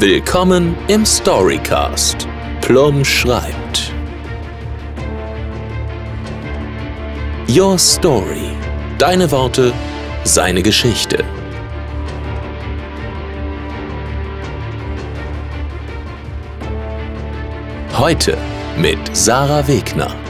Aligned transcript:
Willkommen 0.00 0.76
im 0.88 1.06
Storycast. 1.06 2.26
Plum 2.60 3.04
schreibt. 3.04 3.92
Your 7.48 7.78
Story. 7.78 8.56
Deine 8.98 9.30
Worte, 9.30 9.72
seine 10.24 10.62
Geschichte. 10.62 11.24
Heute 17.96 18.36
mit 18.76 18.98
Sarah 19.16 19.66
Wegner. 19.68 20.23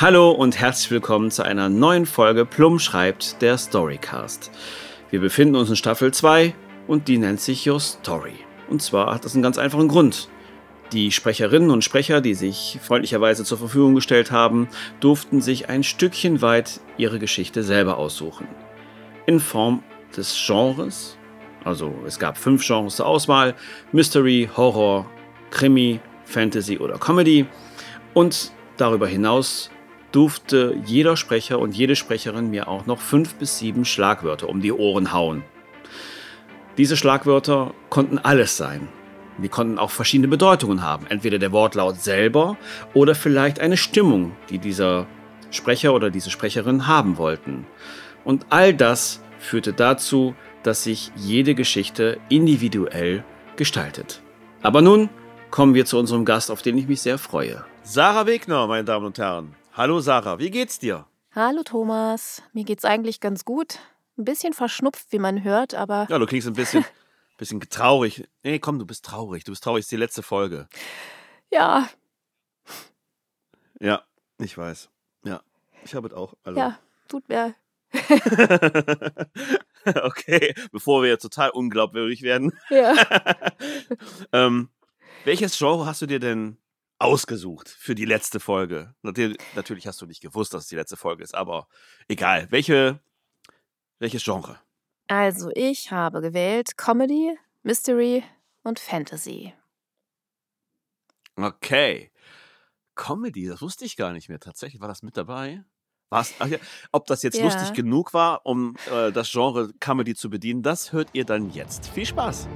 Hallo 0.00 0.30
und 0.30 0.58
herzlich 0.58 0.90
willkommen 0.90 1.30
zu 1.30 1.42
einer 1.42 1.68
neuen 1.68 2.06
Folge 2.06 2.46
Plum 2.46 2.78
schreibt 2.78 3.42
der 3.42 3.58
Storycast. 3.58 4.50
Wir 5.10 5.20
befinden 5.20 5.56
uns 5.56 5.68
in 5.68 5.76
Staffel 5.76 6.10
2 6.10 6.54
und 6.86 7.06
die 7.06 7.18
nennt 7.18 7.38
sich 7.38 7.68
Your 7.68 7.80
Story. 7.80 8.32
Und 8.70 8.80
zwar 8.80 9.12
hat 9.12 9.26
das 9.26 9.34
einen 9.34 9.42
ganz 9.42 9.58
einfachen 9.58 9.88
Grund. 9.88 10.30
Die 10.94 11.12
Sprecherinnen 11.12 11.70
und 11.70 11.84
Sprecher, 11.84 12.22
die 12.22 12.32
sich 12.32 12.78
freundlicherweise 12.80 13.44
zur 13.44 13.58
Verfügung 13.58 13.94
gestellt 13.94 14.30
haben, 14.30 14.68
durften 15.00 15.42
sich 15.42 15.68
ein 15.68 15.82
Stückchen 15.82 16.40
weit 16.40 16.80
ihre 16.96 17.18
Geschichte 17.18 17.62
selber 17.62 17.98
aussuchen. 17.98 18.48
In 19.26 19.38
Form 19.38 19.82
des 20.16 20.34
Genres, 20.46 21.18
also 21.62 21.92
es 22.06 22.18
gab 22.18 22.38
fünf 22.38 22.66
Genres 22.66 22.96
zur 22.96 23.04
Auswahl, 23.04 23.54
Mystery, 23.92 24.48
Horror, 24.56 25.04
Krimi, 25.50 26.00
Fantasy 26.24 26.78
oder 26.78 26.96
Comedy. 26.96 27.44
Und 28.14 28.50
darüber 28.78 29.06
hinaus 29.06 29.70
durfte 30.12 30.76
jeder 30.84 31.16
Sprecher 31.16 31.58
und 31.58 31.76
jede 31.76 31.96
Sprecherin 31.96 32.50
mir 32.50 32.68
auch 32.68 32.86
noch 32.86 33.00
fünf 33.00 33.34
bis 33.34 33.58
sieben 33.58 33.84
Schlagwörter 33.84 34.48
um 34.48 34.60
die 34.60 34.72
Ohren 34.72 35.12
hauen. 35.12 35.42
Diese 36.76 36.96
Schlagwörter 36.96 37.74
konnten 37.88 38.18
alles 38.18 38.56
sein. 38.56 38.88
Die 39.38 39.48
konnten 39.48 39.78
auch 39.78 39.90
verschiedene 39.90 40.28
Bedeutungen 40.28 40.82
haben. 40.82 41.06
Entweder 41.06 41.38
der 41.38 41.52
Wortlaut 41.52 42.00
selber 42.00 42.56
oder 42.94 43.14
vielleicht 43.14 43.60
eine 43.60 43.76
Stimmung, 43.76 44.32
die 44.50 44.58
dieser 44.58 45.06
Sprecher 45.50 45.94
oder 45.94 46.10
diese 46.10 46.30
Sprecherin 46.30 46.86
haben 46.86 47.16
wollten. 47.16 47.66
Und 48.24 48.46
all 48.50 48.74
das 48.74 49.22
führte 49.38 49.72
dazu, 49.72 50.34
dass 50.62 50.84
sich 50.84 51.10
jede 51.16 51.54
Geschichte 51.54 52.18
individuell 52.28 53.24
gestaltet. 53.56 54.20
Aber 54.62 54.82
nun 54.82 55.08
kommen 55.50 55.74
wir 55.74 55.86
zu 55.86 55.98
unserem 55.98 56.24
Gast, 56.24 56.50
auf 56.50 56.62
den 56.62 56.76
ich 56.78 56.86
mich 56.86 57.00
sehr 57.00 57.18
freue. 57.18 57.64
Sarah 57.82 58.26
Wegner, 58.26 58.66
meine 58.66 58.84
Damen 58.84 59.06
und 59.06 59.18
Herren. 59.18 59.54
Hallo 59.80 59.98
Sarah, 60.00 60.38
wie 60.38 60.50
geht's 60.50 60.78
dir? 60.78 61.06
Hallo 61.34 61.62
Thomas, 61.62 62.42
mir 62.52 62.64
geht's 62.64 62.84
eigentlich 62.84 63.18
ganz 63.18 63.46
gut. 63.46 63.78
Ein 64.18 64.26
bisschen 64.26 64.52
verschnupft, 64.52 65.06
wie 65.08 65.18
man 65.18 65.42
hört, 65.42 65.72
aber. 65.74 66.06
Ja, 66.10 66.18
du 66.18 66.26
klingst 66.26 66.46
ein 66.46 66.52
bisschen, 66.52 66.84
bisschen 67.38 67.60
traurig. 67.60 68.28
Nee, 68.42 68.58
komm, 68.58 68.78
du 68.78 68.84
bist 68.84 69.06
traurig. 69.06 69.44
Du 69.44 69.52
bist 69.52 69.64
traurig, 69.64 69.80
ist 69.80 69.90
die 69.90 69.96
letzte 69.96 70.22
Folge. 70.22 70.68
Ja. 71.50 71.88
Ja, 73.80 74.02
ich 74.36 74.58
weiß. 74.58 74.90
Ja, 75.24 75.40
ich 75.82 75.94
habe 75.94 76.08
es 76.08 76.12
auch. 76.12 76.34
Also. 76.44 76.60
Ja, 76.60 76.78
tut 77.08 77.26
mir. 77.30 77.54
okay, 80.02 80.54
bevor 80.72 81.02
wir 81.02 81.08
jetzt 81.08 81.22
total 81.22 81.48
unglaubwürdig 81.48 82.20
werden. 82.20 82.52
Ja. 82.68 82.94
ähm, 84.34 84.68
welches 85.24 85.56
Genre 85.56 85.86
hast 85.86 86.02
du 86.02 86.06
dir 86.06 86.20
denn 86.20 86.58
ausgesucht 87.00 87.68
für 87.68 87.94
die 87.94 88.04
letzte 88.04 88.38
Folge. 88.40 88.94
Natürlich 89.02 89.86
hast 89.86 90.00
du 90.00 90.06
nicht 90.06 90.20
gewusst, 90.20 90.54
dass 90.54 90.64
es 90.64 90.68
die 90.68 90.76
letzte 90.76 90.96
Folge 90.96 91.24
ist, 91.24 91.34
aber 91.34 91.66
egal. 92.08 92.46
Welche, 92.50 93.00
welches 93.98 94.22
Genre? 94.22 94.60
Also, 95.08 95.50
ich 95.54 95.90
habe 95.90 96.20
gewählt 96.20 96.76
Comedy, 96.76 97.36
Mystery 97.62 98.22
und 98.62 98.78
Fantasy. 98.78 99.54
Okay. 101.36 102.12
Comedy, 102.94 103.46
das 103.46 103.62
wusste 103.62 103.86
ich 103.86 103.96
gar 103.96 104.12
nicht 104.12 104.28
mehr. 104.28 104.38
Tatsächlich 104.38 104.80
war 104.80 104.88
das 104.88 105.02
mit 105.02 105.16
dabei. 105.16 105.64
Was, 106.10 106.34
ja, 106.40 106.58
ob 106.92 107.06
das 107.06 107.22
jetzt 107.22 107.38
ja. 107.38 107.44
lustig 107.44 107.72
genug 107.72 108.12
war, 108.12 108.44
um 108.44 108.76
äh, 108.90 109.10
das 109.10 109.30
Genre 109.30 109.72
Comedy 109.80 110.14
zu 110.14 110.28
bedienen, 110.28 110.62
das 110.62 110.92
hört 110.92 111.08
ihr 111.12 111.24
dann 111.24 111.50
jetzt. 111.50 111.86
Viel 111.88 112.06
Spaß! 112.06 112.46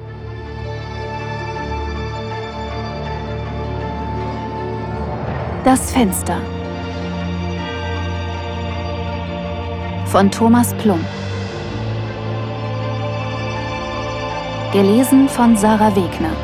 Das 5.65 5.93
Fenster 5.93 6.43
von 10.05 10.31
Thomas 10.31 10.75
Plum. 10.75 11.03
Gelesen 14.75 15.27
von 15.27 15.57
Sarah 15.57 15.97
Wegner. 15.97 16.37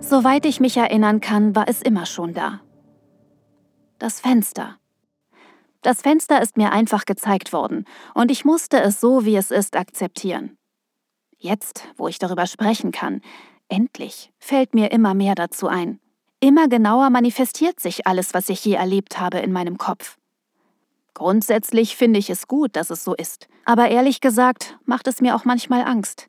Soweit 0.00 0.46
ich 0.46 0.58
mich 0.58 0.78
erinnern 0.78 1.20
kann, 1.20 1.54
war 1.54 1.68
es 1.68 1.82
immer 1.82 2.06
schon 2.06 2.32
da. 2.32 2.62
Das 3.98 4.20
Fenster. 4.20 4.78
Das 5.82 6.00
Fenster 6.00 6.40
ist 6.40 6.56
mir 6.56 6.72
einfach 6.72 7.04
gezeigt 7.04 7.52
worden 7.52 7.84
und 8.14 8.30
ich 8.30 8.46
musste 8.46 8.80
es 8.80 9.02
so, 9.02 9.26
wie 9.26 9.36
es 9.36 9.50
ist, 9.50 9.76
akzeptieren. 9.76 10.56
Jetzt, 11.36 11.86
wo 11.98 12.08
ich 12.08 12.18
darüber 12.18 12.46
sprechen 12.46 12.90
kann, 12.90 13.20
Endlich 13.68 14.32
fällt 14.38 14.74
mir 14.74 14.92
immer 14.92 15.14
mehr 15.14 15.34
dazu 15.34 15.68
ein. 15.68 16.00
Immer 16.40 16.68
genauer 16.68 17.10
manifestiert 17.10 17.80
sich 17.80 18.06
alles, 18.06 18.34
was 18.34 18.48
ich 18.48 18.64
je 18.64 18.74
erlebt 18.74 19.18
habe, 19.18 19.38
in 19.38 19.52
meinem 19.52 19.78
Kopf. 19.78 20.18
Grundsätzlich 21.14 21.96
finde 21.96 22.18
ich 22.18 22.28
es 22.28 22.46
gut, 22.46 22.76
dass 22.76 22.90
es 22.90 23.02
so 23.02 23.14
ist, 23.14 23.48
aber 23.64 23.88
ehrlich 23.88 24.20
gesagt 24.20 24.78
macht 24.84 25.08
es 25.08 25.20
mir 25.22 25.34
auch 25.34 25.44
manchmal 25.44 25.82
Angst. 25.82 26.28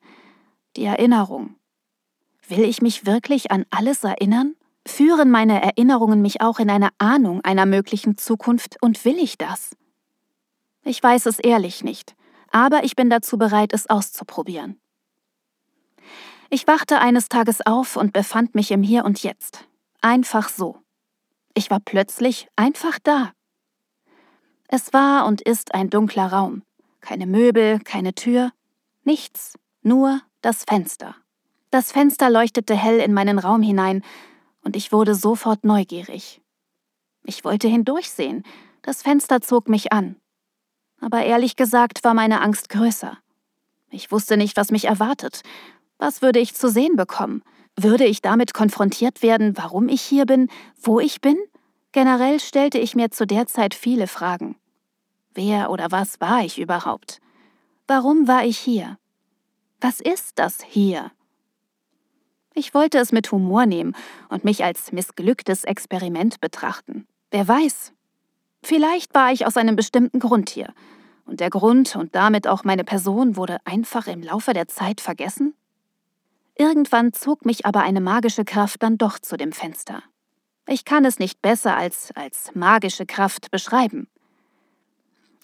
Die 0.77 0.85
Erinnerung. 0.85 1.55
Will 2.47 2.63
ich 2.63 2.81
mich 2.81 3.05
wirklich 3.05 3.51
an 3.51 3.65
alles 3.69 4.03
erinnern? 4.05 4.55
Führen 4.87 5.29
meine 5.29 5.61
Erinnerungen 5.61 6.21
mich 6.21 6.39
auch 6.39 6.59
in 6.59 6.69
eine 6.69 6.89
Ahnung 6.97 7.41
einer 7.43 7.65
möglichen 7.65 8.17
Zukunft 8.17 8.77
und 8.81 9.03
will 9.03 9.17
ich 9.19 9.37
das? 9.37 9.75
Ich 10.85 11.03
weiß 11.03 11.25
es 11.25 11.39
ehrlich 11.39 11.83
nicht, 11.83 12.15
aber 12.49 12.85
ich 12.85 12.95
bin 12.95 13.09
dazu 13.09 13.37
bereit, 13.37 13.73
es 13.73 13.89
auszuprobieren. 13.89 14.79
Ich 16.49 16.65
wachte 16.65 16.99
eines 16.99 17.27
Tages 17.27 17.65
auf 17.65 17.97
und 17.97 18.13
befand 18.13 18.55
mich 18.55 18.71
im 18.71 18.81
Hier 18.81 19.03
und 19.03 19.21
Jetzt. 19.21 19.67
Einfach 20.01 20.47
so. 20.47 20.77
Ich 21.53 21.69
war 21.69 21.79
plötzlich 21.79 22.47
einfach 22.55 22.99
da. 23.03 23.33
Es 24.69 24.93
war 24.93 25.25
und 25.25 25.41
ist 25.41 25.73
ein 25.73 25.89
dunkler 25.89 26.27
Raum. 26.27 26.63
Keine 27.01 27.25
Möbel, 27.25 27.79
keine 27.79 28.13
Tür, 28.13 28.51
nichts, 29.03 29.57
nur 29.81 30.21
das 30.41 30.63
Fenster. 30.63 31.15
Das 31.69 31.91
Fenster 31.91 32.29
leuchtete 32.29 32.75
hell 32.75 32.99
in 32.99 33.13
meinen 33.13 33.39
Raum 33.39 33.61
hinein, 33.61 34.03
und 34.63 34.75
ich 34.75 34.91
wurde 34.91 35.15
sofort 35.15 35.63
neugierig. 35.63 36.41
Ich 37.23 37.43
wollte 37.45 37.67
hindurchsehen, 37.67 38.43
das 38.81 39.01
Fenster 39.01 39.41
zog 39.41 39.69
mich 39.69 39.93
an. 39.93 40.17
Aber 40.99 41.23
ehrlich 41.23 41.55
gesagt 41.55 42.03
war 42.03 42.13
meine 42.13 42.41
Angst 42.41 42.69
größer. 42.69 43.17
Ich 43.89 44.11
wusste 44.11 44.35
nicht, 44.35 44.57
was 44.57 44.71
mich 44.71 44.85
erwartet, 44.85 45.43
was 45.97 46.21
würde 46.21 46.39
ich 46.39 46.55
zu 46.55 46.69
sehen 46.69 46.95
bekommen? 46.95 47.43
Würde 47.75 48.05
ich 48.05 48.21
damit 48.21 48.53
konfrontiert 48.53 49.21
werden, 49.21 49.55
warum 49.57 49.87
ich 49.89 50.01
hier 50.01 50.25
bin, 50.25 50.49
wo 50.81 50.99
ich 50.99 51.21
bin? 51.21 51.37
Generell 51.91 52.39
stellte 52.39 52.79
ich 52.79 52.95
mir 52.95 53.11
zu 53.11 53.25
der 53.25 53.47
Zeit 53.47 53.73
viele 53.73 54.07
Fragen. 54.07 54.55
Wer 55.33 55.69
oder 55.69 55.91
was 55.91 56.19
war 56.19 56.43
ich 56.43 56.59
überhaupt? 56.59 57.19
Warum 57.87 58.27
war 58.27 58.43
ich 58.43 58.57
hier? 58.57 58.97
Was 59.79 60.01
ist 60.01 60.39
das 60.39 60.63
hier? 60.63 61.11
Ich 62.55 62.73
wollte 62.73 62.97
es 62.97 63.11
mit 63.11 63.31
Humor 63.31 63.67
nehmen 63.67 63.95
und 64.29 64.43
mich 64.43 64.63
als 64.63 64.91
missglücktes 64.91 65.63
Experiment 65.63 66.41
betrachten. 66.41 67.07
Wer 67.29 67.47
weiß? 67.47 67.93
Vielleicht 68.63 69.13
war 69.13 69.31
ich 69.31 69.45
aus 69.45 69.57
einem 69.57 69.75
bestimmten 69.75 70.19
Grund 70.19 70.49
hier. 70.49 70.73
Und 71.25 71.39
der 71.39 71.51
Grund 71.51 71.95
und 71.95 72.15
damit 72.15 72.47
auch 72.47 72.63
meine 72.63 72.83
Person 72.83 73.35
wurde 73.35 73.57
einfach 73.65 74.07
im 74.07 74.23
Laufe 74.23 74.53
der 74.53 74.67
Zeit 74.67 75.01
vergessen? 75.01 75.53
Irgendwann 76.59 77.13
zog 77.13 77.45
mich 77.45 77.65
aber 77.65 77.81
eine 77.81 78.01
magische 78.01 78.43
Kraft 78.43 78.81
dann 78.81 78.97
doch 78.97 79.19
zu 79.19 79.37
dem 79.37 79.51
Fenster. 79.51 80.01
Ich 80.67 80.85
kann 80.85 81.05
es 81.05 81.19
nicht 81.19 81.41
besser 81.41 81.77
als 81.77 82.11
als 82.15 82.51
magische 82.55 83.05
Kraft 83.05 83.51
beschreiben. 83.51 84.07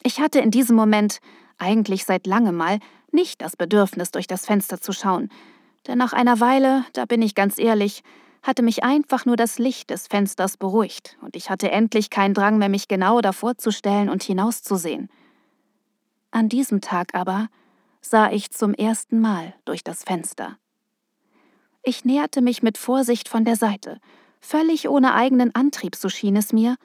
Ich 0.02 0.20
hatte 0.20 0.40
in 0.40 0.52
diesem 0.52 0.76
Moment, 0.76 1.20
eigentlich 1.58 2.04
seit 2.06 2.28
langem 2.28 2.58
mal, 2.58 2.80
nicht 3.12 3.42
das 3.42 3.56
Bedürfnis, 3.56 4.12
durch 4.12 4.28
das 4.28 4.46
Fenster 4.46 4.82
zu 4.82 4.92
schauen, 4.92 5.30
denn 5.88 5.98
nach 5.98 6.14
einer 6.14 6.40
Weile, 6.40 6.84
da 6.94 7.06
bin 7.06 7.22
ich 7.22 7.36
ganz 7.36 7.58
ehrlich, 7.60 8.04
hatte 8.42 8.64
mich 8.64 8.84
einfach 8.84 9.26
nur 9.26 9.38
das 9.38 9.60
Licht 9.60 9.92
des 9.92 10.08
Fensters 10.08 10.58
beruhigt, 10.58 11.18
und 11.22 11.36
ich 11.36 11.50
hatte 11.50 11.72
endlich 11.72 12.10
keinen 12.10 12.34
Drang 12.34 12.58
mehr, 12.58 12.70
mich 12.70 12.88
genau 12.88 13.22
davor 13.22 13.58
zu 13.58 13.72
stellen 13.72 14.10
und 14.10 14.24
hinauszusehen. 14.24 15.10
An 16.32 16.50
diesem 16.50 16.82
Tag 16.82 17.14
aber 17.14 17.48
sah 18.02 18.32
ich 18.32 18.52
zum 18.52 18.74
ersten 18.74 19.22
Mal 19.22 19.54
durch 19.64 19.84
das 19.84 20.04
Fenster. 20.04 20.58
Ich 21.86 22.06
näherte 22.06 22.42
mich 22.42 22.64
mit 22.64 22.78
Vorsicht 22.78 23.28
von 23.28 23.44
der 23.44 23.58
Seite, 23.58 24.00
völlig 24.40 24.88
ohne 24.88 25.14
eigenen 25.14 25.54
Antrieb, 25.54 25.98
so 25.98 26.08
schien 26.08 26.38
es 26.38 26.54
mir, 26.54 26.78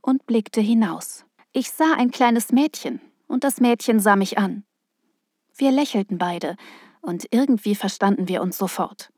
und 0.00 0.26
blickte 0.26 0.62
hinaus. 0.62 1.26
Ich 1.52 1.70
sah 1.70 1.92
ein 1.94 2.10
kleines 2.10 2.52
Mädchen, 2.52 3.02
und 3.26 3.44
das 3.44 3.60
Mädchen 3.60 4.00
sah 4.00 4.16
mich 4.16 4.38
an. 4.38 4.64
Wir 5.54 5.70
lächelten 5.70 6.16
beide, 6.16 6.56
und 7.02 7.26
irgendwie 7.32 7.74
verstanden 7.74 8.28
wir 8.28 8.40
uns 8.40 8.56
sofort. 8.56 9.10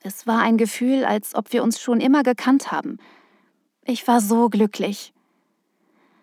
Es 0.00 0.26
war 0.26 0.40
ein 0.40 0.56
Gefühl, 0.56 1.04
als 1.04 1.34
ob 1.34 1.52
wir 1.52 1.62
uns 1.62 1.78
schon 1.78 2.00
immer 2.00 2.22
gekannt 2.22 2.72
haben. 2.72 2.96
Ich 3.84 4.08
war 4.08 4.22
so 4.22 4.48
glücklich. 4.48 5.12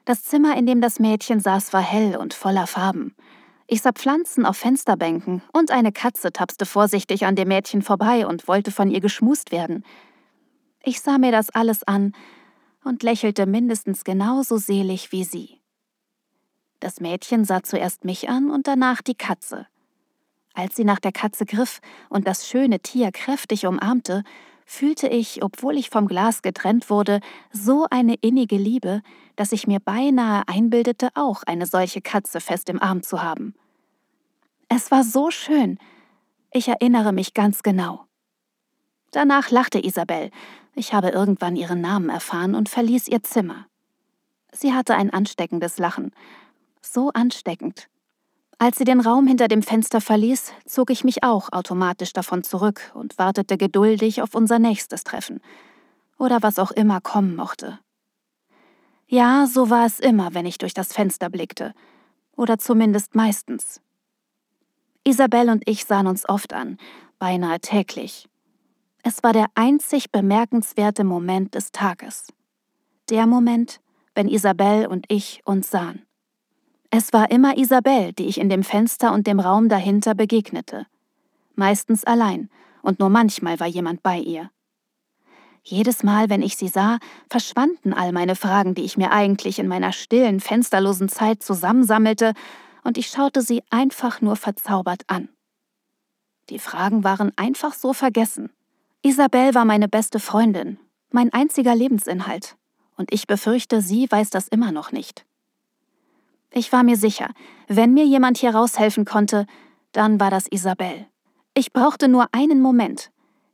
Das 0.06 0.24
Zimmer, 0.24 0.58
in 0.58 0.66
dem 0.66 0.82
das 0.82 1.00
Mädchen 1.00 1.40
saß, 1.40 1.72
war 1.72 1.82
hell 1.82 2.18
und 2.18 2.34
voller 2.34 2.66
Farben. 2.66 3.16
Ich 3.72 3.84
sah 3.84 3.92
Pflanzen 3.92 4.48
auf 4.48 4.58
Fensterbänken 4.58 5.44
und 5.54 5.70
eine 5.70 5.92
Katze 5.92 6.34
tapste 6.34 6.66
vorsichtig 6.66 7.28
an 7.28 7.36
dem 7.36 7.50
Mädchen 7.50 7.84
vorbei 7.84 8.26
und 8.26 8.48
wollte 8.48 8.72
von 8.72 8.90
ihr 8.90 9.00
geschmust 9.00 9.52
werden. 9.52 9.86
Ich 10.82 11.02
sah 11.02 11.20
mir 11.20 11.32
das 11.32 11.52
alles 11.52 11.84
an 11.84 12.14
und 12.84 13.04
lächelte 13.04 13.46
mindestens 13.46 14.04
genauso 14.04 14.58
selig 14.58 15.12
wie 15.12 15.24
sie. 15.24 15.62
Das 16.80 17.00
Mädchen 17.00 17.46
sah 17.46 17.62
zuerst 17.62 18.06
mich 18.06 18.28
an 18.28 18.50
und 18.50 18.66
danach 18.66 19.04
die 19.04 19.14
Katze. 19.14 19.68
Als 20.56 20.76
sie 20.76 20.84
nach 20.84 21.00
der 21.00 21.12
Katze 21.12 21.46
griff 21.46 21.80
und 22.10 22.26
das 22.26 22.48
schöne 22.48 22.80
Tier 22.80 23.12
kräftig 23.12 23.68
umarmte, 23.68 24.24
fühlte 24.70 25.08
ich, 25.08 25.42
obwohl 25.42 25.78
ich 25.78 25.90
vom 25.90 26.08
Glas 26.08 26.44
getrennt 26.44 26.92
wurde, 26.92 27.22
so 27.52 27.88
eine 27.90 28.14
innige 28.22 28.56
Liebe, 28.56 29.02
dass 29.36 29.52
ich 29.52 29.66
mir 29.66 29.80
beinahe 29.80 30.44
einbildete, 30.48 31.10
auch 31.16 31.42
eine 31.44 31.66
solche 31.66 32.02
Katze 32.02 32.40
fest 32.40 32.70
im 32.70 32.80
Arm 32.80 33.02
zu 33.02 33.24
haben. 33.24 33.56
Es 34.68 34.92
war 34.92 35.04
so 35.04 35.32
schön. 35.32 35.80
Ich 36.52 36.68
erinnere 36.68 37.14
mich 37.14 37.34
ganz 37.34 37.64
genau. 37.64 38.06
Danach 39.10 39.50
lachte 39.50 39.84
Isabel. 39.84 40.30
Ich 40.76 40.94
habe 40.94 41.10
irgendwann 41.10 41.56
ihren 41.56 41.82
Namen 41.82 42.10
erfahren 42.10 42.54
und 42.54 42.70
verließ 42.70 43.08
ihr 43.08 43.24
Zimmer. 43.24 43.66
Sie 44.52 44.74
hatte 44.74 44.94
ein 44.94 45.10
ansteckendes 45.10 45.80
Lachen. 45.80 46.12
So 46.80 47.10
ansteckend. 47.10 47.90
Als 48.62 48.78
sie 48.78 48.84
den 48.84 49.00
Raum 49.00 49.26
hinter 49.26 49.48
dem 49.48 49.64
Fenster 49.64 50.02
verließ, 50.02 50.52
zog 50.66 50.90
ich 50.90 51.06
mich 51.06 51.24
auch 51.24 51.54
automatisch 51.54 52.12
davon 52.12 52.44
zurück 52.44 52.92
und 52.94 53.18
wartete 53.18 53.58
geduldig 53.58 54.22
auf 54.22 54.36
unser 54.36 54.60
nächstes 54.60 55.06
Treffen. 55.06 55.40
Oder 56.18 56.44
was 56.44 56.60
auch 56.60 56.72
immer 56.72 57.00
kommen 57.00 57.38
mochte. 57.38 57.80
Ja, 59.08 59.48
so 59.48 59.70
war 59.70 59.86
es 59.86 60.02
immer, 60.02 60.34
wenn 60.34 60.46
ich 60.46 60.58
durch 60.58 60.74
das 60.74 60.92
Fenster 60.92 61.30
blickte. 61.30 61.74
Oder 62.36 62.58
zumindest 62.58 63.16
meistens. 63.16 63.80
Isabel 65.06 65.50
und 65.50 65.64
ich 65.66 65.86
sahen 65.86 66.08
uns 66.08 66.28
oft 66.28 66.52
an, 66.54 66.78
beinahe 67.18 67.62
täglich. 67.62 68.28
Es 69.04 69.24
war 69.24 69.32
der 69.32 69.48
einzig 69.56 70.12
bemerkenswerte 70.12 71.06
Moment 71.06 71.56
des 71.56 71.72
Tages. 71.72 72.28
Der 73.10 73.26
Moment, 73.26 73.80
wenn 74.16 74.28
Isabel 74.28 74.86
und 74.86 75.06
ich 75.08 75.42
uns 75.46 75.72
sahen. 75.72 76.06
Es 76.92 77.14
war 77.14 77.30
immer 77.30 77.58
Isabel, 77.58 78.14
die 78.14 78.26
ich 78.26 78.40
in 78.40 78.50
dem 78.50 78.64
Fenster 78.64 79.14
und 79.14 79.28
dem 79.28 79.40
Raum 79.40 79.70
dahinter 79.70 80.16
begegnete. 80.16 80.88
Meistens 81.56 82.04
allein, 82.04 82.50
und 82.82 83.00
nur 83.00 83.10
manchmal 83.10 83.60
war 83.60 83.68
jemand 83.68 84.02
bei 84.02 84.18
ihr. 84.18 84.50
Jedes 85.64 86.02
Mal, 86.02 86.30
wenn 86.30 86.42
ich 86.42 86.56
sie 86.56 86.68
sah, 86.68 86.98
verschwanden 87.30 87.94
all 87.94 88.12
meine 88.12 88.36
Fragen, 88.36 88.74
die 88.74 88.84
ich 88.84 88.98
mir 88.98 89.12
eigentlich 89.12 89.60
in 89.60 89.68
meiner 89.68 89.92
stillen, 89.92 90.40
fensterlosen 90.40 91.10
Zeit 91.10 91.44
zusammensammelte, 91.44 92.34
und 92.84 92.98
ich 92.98 93.08
schaute 93.08 93.42
sie 93.42 93.62
einfach 93.70 94.22
nur 94.22 94.36
verzaubert 94.36 95.04
an. 95.08 95.30
Die 96.50 96.60
Fragen 96.60 97.04
waren 97.04 97.32
einfach 97.36 97.74
so 97.74 97.94
vergessen. 97.94 98.52
Isabel 99.04 99.54
war 99.54 99.66
meine 99.66 99.88
beste 99.88 100.20
Freundin, 100.20 100.80
mein 101.12 101.32
einziger 101.34 101.76
Lebensinhalt, 101.76 102.56
und 102.96 103.14
ich 103.14 103.28
befürchte, 103.28 103.82
sie 103.82 104.10
weiß 104.10 104.32
das 104.32 104.48
immer 104.48 104.72
noch 104.72 104.92
nicht. 104.92 105.26
Ich 106.52 106.72
war 106.72 106.84
mir 106.84 106.98
sicher, 106.98 107.30
wenn 107.68 107.94
mir 107.94 108.06
jemand 108.06 108.38
hier 108.38 108.56
raushelfen 108.56 109.06
konnte, 109.06 109.46
dann 109.92 110.20
war 110.20 110.32
das 110.32 110.48
Isabel. 110.48 111.08
Ich 111.54 111.74
brauchte 111.74 112.08
nur 112.08 112.28
einen 112.32 112.62
Moment, 112.62 113.12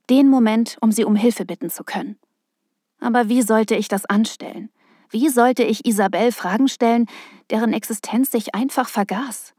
den 0.09 0.30
Moment, 0.30 0.77
um 0.81 0.92
sie 0.92 1.06
um 1.06 1.15
Hilfe 1.15 1.45
bitten 1.45 1.69
zu 1.69 1.83
können. 1.83 2.18
Aber 3.00 3.30
wie 3.30 3.42
sollte 3.42 3.75
ich 3.75 3.88
das 3.88 4.06
anstellen? 4.06 4.69
Wie 5.09 5.30
sollte 5.30 5.63
ich 5.63 5.86
Isabel 5.86 6.31
Fragen 6.31 6.68
stellen, 6.68 7.06
deren 7.50 7.74
Existenz 7.74 8.31
sich 8.31 8.56
einfach 8.56 8.89
vergaß? 8.89 9.53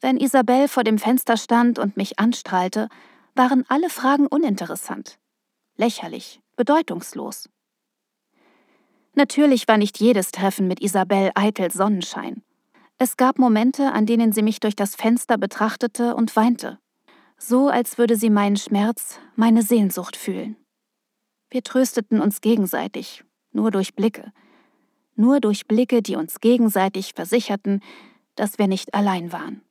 Wenn 0.00 0.16
Isabel 0.16 0.68
vor 0.68 0.84
dem 0.84 0.98
Fenster 0.98 1.36
stand 1.36 1.78
und 1.78 1.96
mich 1.96 2.18
anstrahlte, 2.18 2.88
waren 3.34 3.64
alle 3.68 3.90
Fragen 3.90 4.26
uninteressant, 4.26 5.18
lächerlich, 5.76 6.40
bedeutungslos. 6.56 7.48
Natürlich 9.18 9.66
war 9.66 9.78
nicht 9.78 9.98
jedes 9.98 10.30
Treffen 10.30 10.68
mit 10.68 10.80
Isabel 10.80 11.32
eitel 11.34 11.72
Sonnenschein. 11.72 12.44
Es 12.98 13.16
gab 13.16 13.40
Momente, 13.40 13.90
an 13.92 14.06
denen 14.06 14.30
sie 14.30 14.42
mich 14.42 14.60
durch 14.60 14.76
das 14.76 14.94
Fenster 14.94 15.36
betrachtete 15.36 16.14
und 16.14 16.36
weinte, 16.36 16.78
so 17.36 17.66
als 17.66 17.98
würde 17.98 18.14
sie 18.14 18.30
meinen 18.30 18.56
Schmerz, 18.56 19.18
meine 19.34 19.62
Sehnsucht 19.62 20.14
fühlen. 20.14 20.54
Wir 21.50 21.64
trösteten 21.64 22.20
uns 22.20 22.40
gegenseitig, 22.40 23.24
nur 23.50 23.72
durch 23.72 23.96
Blicke, 23.96 24.32
nur 25.16 25.40
durch 25.40 25.66
Blicke, 25.66 26.00
die 26.00 26.14
uns 26.14 26.38
gegenseitig 26.38 27.14
versicherten, 27.16 27.80
dass 28.36 28.60
wir 28.60 28.68
nicht 28.68 28.94
allein 28.94 29.32
waren. 29.32 29.62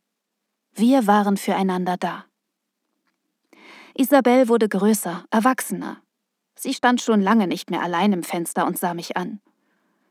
Wir 0.73 1.07
waren 1.07 1.38
füreinander 1.38 1.95
da. 1.95 2.25
Isabel 3.93 4.50
wurde 4.50 4.67
größer, 4.67 5.23
erwachsener, 5.31 6.01
Sie 6.59 6.74
stand 6.74 7.01
schon 7.01 7.21
lange 7.21 7.48
nicht 7.48 7.69
mehr 7.69 7.83
allein 7.83 8.12
im 8.13 8.24
Fenster 8.24 8.65
und 8.65 8.77
sah 8.77 8.95
mich 8.95 9.15
an. 9.15 9.39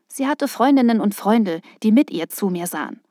Sie 0.07 0.27
hatte 0.27 0.47
Freundinnen 0.47 1.01
und 1.01 1.13
Freunde, 1.13 1.61
die 1.83 1.91
mit 1.91 2.09
ihr 2.09 2.29
zu 2.29 2.49
mir 2.49 2.67
sahen. 2.67 3.01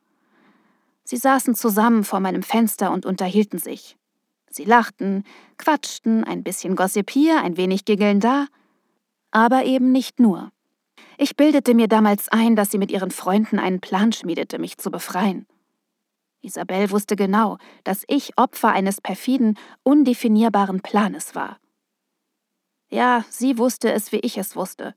Sie 1.05 1.19
saßen 1.19 1.55
zusammen 1.55 2.03
vor 2.03 2.21
meinem 2.21 2.43
Fenster 2.43 2.91
und 2.91 3.05
unterhielten 3.05 3.59
sich. 3.59 3.97
Sie 4.51 4.65
lachten, 4.65 5.25
quatschten, 5.59 6.25
ein 6.25 6.43
bisschen 6.43 6.77
Gossip 6.77 7.11
hier, 7.11 7.43
ein 7.43 7.59
wenig 7.59 7.85
Giggeln 7.85 8.21
da, 8.21 8.47
aber 9.31 9.65
eben 9.65 9.93
nicht 9.93 10.19
nur. 10.19 10.51
Ich 11.19 11.37
bildete 11.37 11.75
mir 11.75 11.89
damals 11.89 12.31
ein, 12.31 12.57
dass 12.57 12.71
sie 12.71 12.79
mit 12.79 12.91
ihren 12.91 13.11
Freunden 13.11 13.59
einen 13.59 13.81
Plan 13.81 14.13
schmiedete, 14.13 14.59
mich 14.59 14.79
zu 14.79 14.91
befreien. 14.91 15.47
Isabel 16.41 16.91
wusste 16.91 17.17
genau, 17.17 17.59
dass 17.85 18.05
ich 18.09 18.39
Opfer 18.39 18.71
eines 18.71 19.01
perfiden, 19.01 19.59
undefinierbaren 19.83 20.81
Planes 20.81 21.35
war. 21.35 21.59
Ja, 22.97 23.27
sie 23.29 23.59
wusste 23.59 23.93
es, 23.93 24.11
wie 24.11 24.21
ich 24.21 24.39
es 24.39 24.57
wusste. 24.57 24.95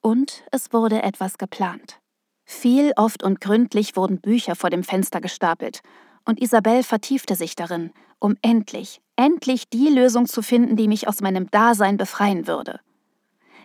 Und 0.00 0.44
es 0.52 0.72
wurde 0.72 1.02
etwas 1.02 1.38
geplant. 1.38 1.98
Viel, 2.44 2.92
oft 2.94 3.24
und 3.24 3.40
gründlich 3.40 3.96
wurden 3.96 4.20
Bücher 4.20 4.54
vor 4.54 4.70
dem 4.70 4.84
Fenster 4.84 5.20
gestapelt, 5.20 5.80
und 6.24 6.40
Isabel 6.40 6.84
vertiefte 6.84 7.34
sich 7.34 7.56
darin, 7.56 7.90
um 8.20 8.36
endlich, 8.42 9.00
endlich 9.16 9.68
die 9.68 9.88
Lösung 9.88 10.26
zu 10.26 10.40
finden, 10.40 10.76
die 10.76 10.86
mich 10.86 11.08
aus 11.08 11.20
meinem 11.20 11.50
Dasein 11.50 11.96
befreien 11.96 12.46
würde. 12.46 12.78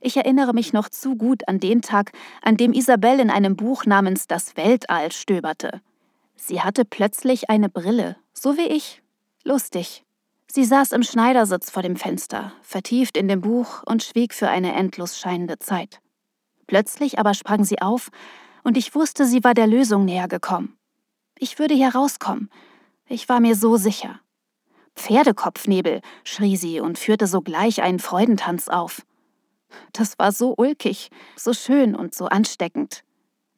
Ich 0.02 0.18
erinnere 0.18 0.56
mich 0.56 0.74
noch 0.74 0.90
zu 0.90 1.16
gut 1.16 1.48
an 1.48 1.60
den 1.60 1.84
Tag, 1.84 2.14
an 2.42 2.58
dem 2.58 2.74
Isabel 2.74 3.20
in 3.20 3.30
einem 3.30 3.56
Buch 3.56 3.86
namens 3.86 4.26
Das 4.26 4.58
Weltall 4.58 5.12
stöberte. 5.12 5.82
Sie 6.36 6.62
hatte 6.62 6.84
plötzlich 6.84 7.52
eine 7.52 7.70
Brille, 7.70 8.16
so 8.34 8.58
wie 8.58 8.70
ich. 8.70 9.04
Lustig. 9.44 10.04
Sie 10.58 10.66
saß 10.66 10.94
im 10.94 11.04
Schneidersitz 11.04 11.70
vor 11.70 11.84
dem 11.84 11.96
Fenster, 11.96 12.52
vertieft 12.64 13.16
in 13.16 13.28
dem 13.28 13.42
Buch 13.42 13.84
und 13.86 14.02
schwieg 14.02 14.34
für 14.34 14.50
eine 14.50 14.74
endlos 14.74 15.20
scheinende 15.20 15.60
Zeit. 15.60 16.02
Plötzlich 16.66 17.20
aber 17.20 17.36
sprang 17.36 17.64
sie 17.64 17.80
auf, 17.80 18.10
und 18.64 18.76
ich 18.76 18.96
wusste, 18.96 19.28
sie 19.28 19.44
war 19.44 19.54
der 19.54 19.68
Lösung 19.68 20.04
näher 20.04 20.28
gekommen. 20.28 20.76
Ich 21.38 21.60
würde 21.60 21.76
hier 21.76 21.94
rauskommen. 21.94 22.50
Ich 23.06 23.30
war 23.30 23.40
mir 23.40 23.56
so 23.56 23.78
sicher. 23.78 24.20
Pferdekopfnebel, 24.96 26.02
schrie 26.24 26.58
sie 26.58 26.80
und 26.80 26.98
führte 26.98 27.28
sogleich 27.28 27.84
einen 27.84 28.00
Freudentanz 28.00 28.68
auf. 28.68 29.04
Das 29.94 30.18
war 30.18 30.32
so 30.32 30.56
ulkig, 30.58 31.12
so 31.36 31.54
schön 31.54 31.94
und 31.94 32.16
so 32.16 32.26
ansteckend. 32.26 33.04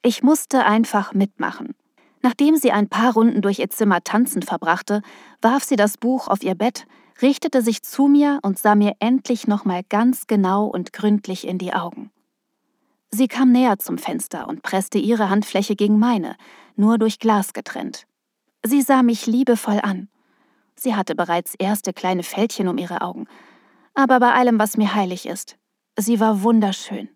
Ich 0.01 0.21
musste 0.21 0.65
einfach 0.65 1.13
mitmachen. 1.13 1.75
Nachdem 2.21 2.57
sie 2.57 2.71
ein 2.71 2.89
paar 2.89 3.13
Runden 3.13 3.41
durch 3.41 3.59
ihr 3.59 3.69
Zimmer 3.69 4.03
tanzend 4.03 4.45
verbrachte, 4.45 5.01
warf 5.41 5.63
sie 5.63 5.77
das 5.77 5.97
Buch 5.97 6.27
auf 6.27 6.43
ihr 6.43 6.55
Bett, 6.55 6.85
richtete 7.21 7.61
sich 7.61 7.81
zu 7.81 8.07
mir 8.07 8.39
und 8.41 8.59
sah 8.59 8.75
mir 8.75 8.95
endlich 8.99 9.47
nochmal 9.47 9.83
ganz 9.87 10.27
genau 10.27 10.65
und 10.65 10.93
gründlich 10.93 11.47
in 11.47 11.57
die 11.57 11.73
Augen. 11.73 12.11
Sie 13.11 13.27
kam 13.27 13.51
näher 13.51 13.79
zum 13.79 13.97
Fenster 13.97 14.47
und 14.47 14.61
presste 14.61 14.97
ihre 14.97 15.29
Handfläche 15.29 15.75
gegen 15.75 15.97
meine, 15.97 16.35
nur 16.75 16.97
durch 16.97 17.19
Glas 17.19 17.53
getrennt. 17.53 18.05
Sie 18.63 18.81
sah 18.81 19.01
mich 19.01 19.25
liebevoll 19.25 19.79
an. 19.81 20.09
Sie 20.75 20.95
hatte 20.95 21.15
bereits 21.15 21.55
erste 21.55 21.93
kleine 21.93 22.23
Fältchen 22.23 22.67
um 22.67 22.77
ihre 22.77 23.01
Augen. 23.01 23.27
Aber 23.93 24.19
bei 24.19 24.33
allem, 24.33 24.59
was 24.59 24.77
mir 24.77 24.93
heilig 24.93 25.25
ist, 25.25 25.57
sie 25.97 26.19
war 26.19 26.43
wunderschön. 26.43 27.09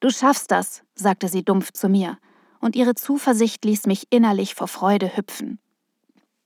Du 0.00 0.10
schaffst 0.10 0.50
das, 0.50 0.82
sagte 0.94 1.28
sie 1.28 1.44
dumpf 1.44 1.72
zu 1.72 1.88
mir 1.88 2.18
und 2.64 2.76
ihre 2.76 2.94
Zuversicht 2.94 3.62
ließ 3.66 3.86
mich 3.86 4.06
innerlich 4.08 4.54
vor 4.54 4.68
Freude 4.68 5.18
hüpfen. 5.18 5.58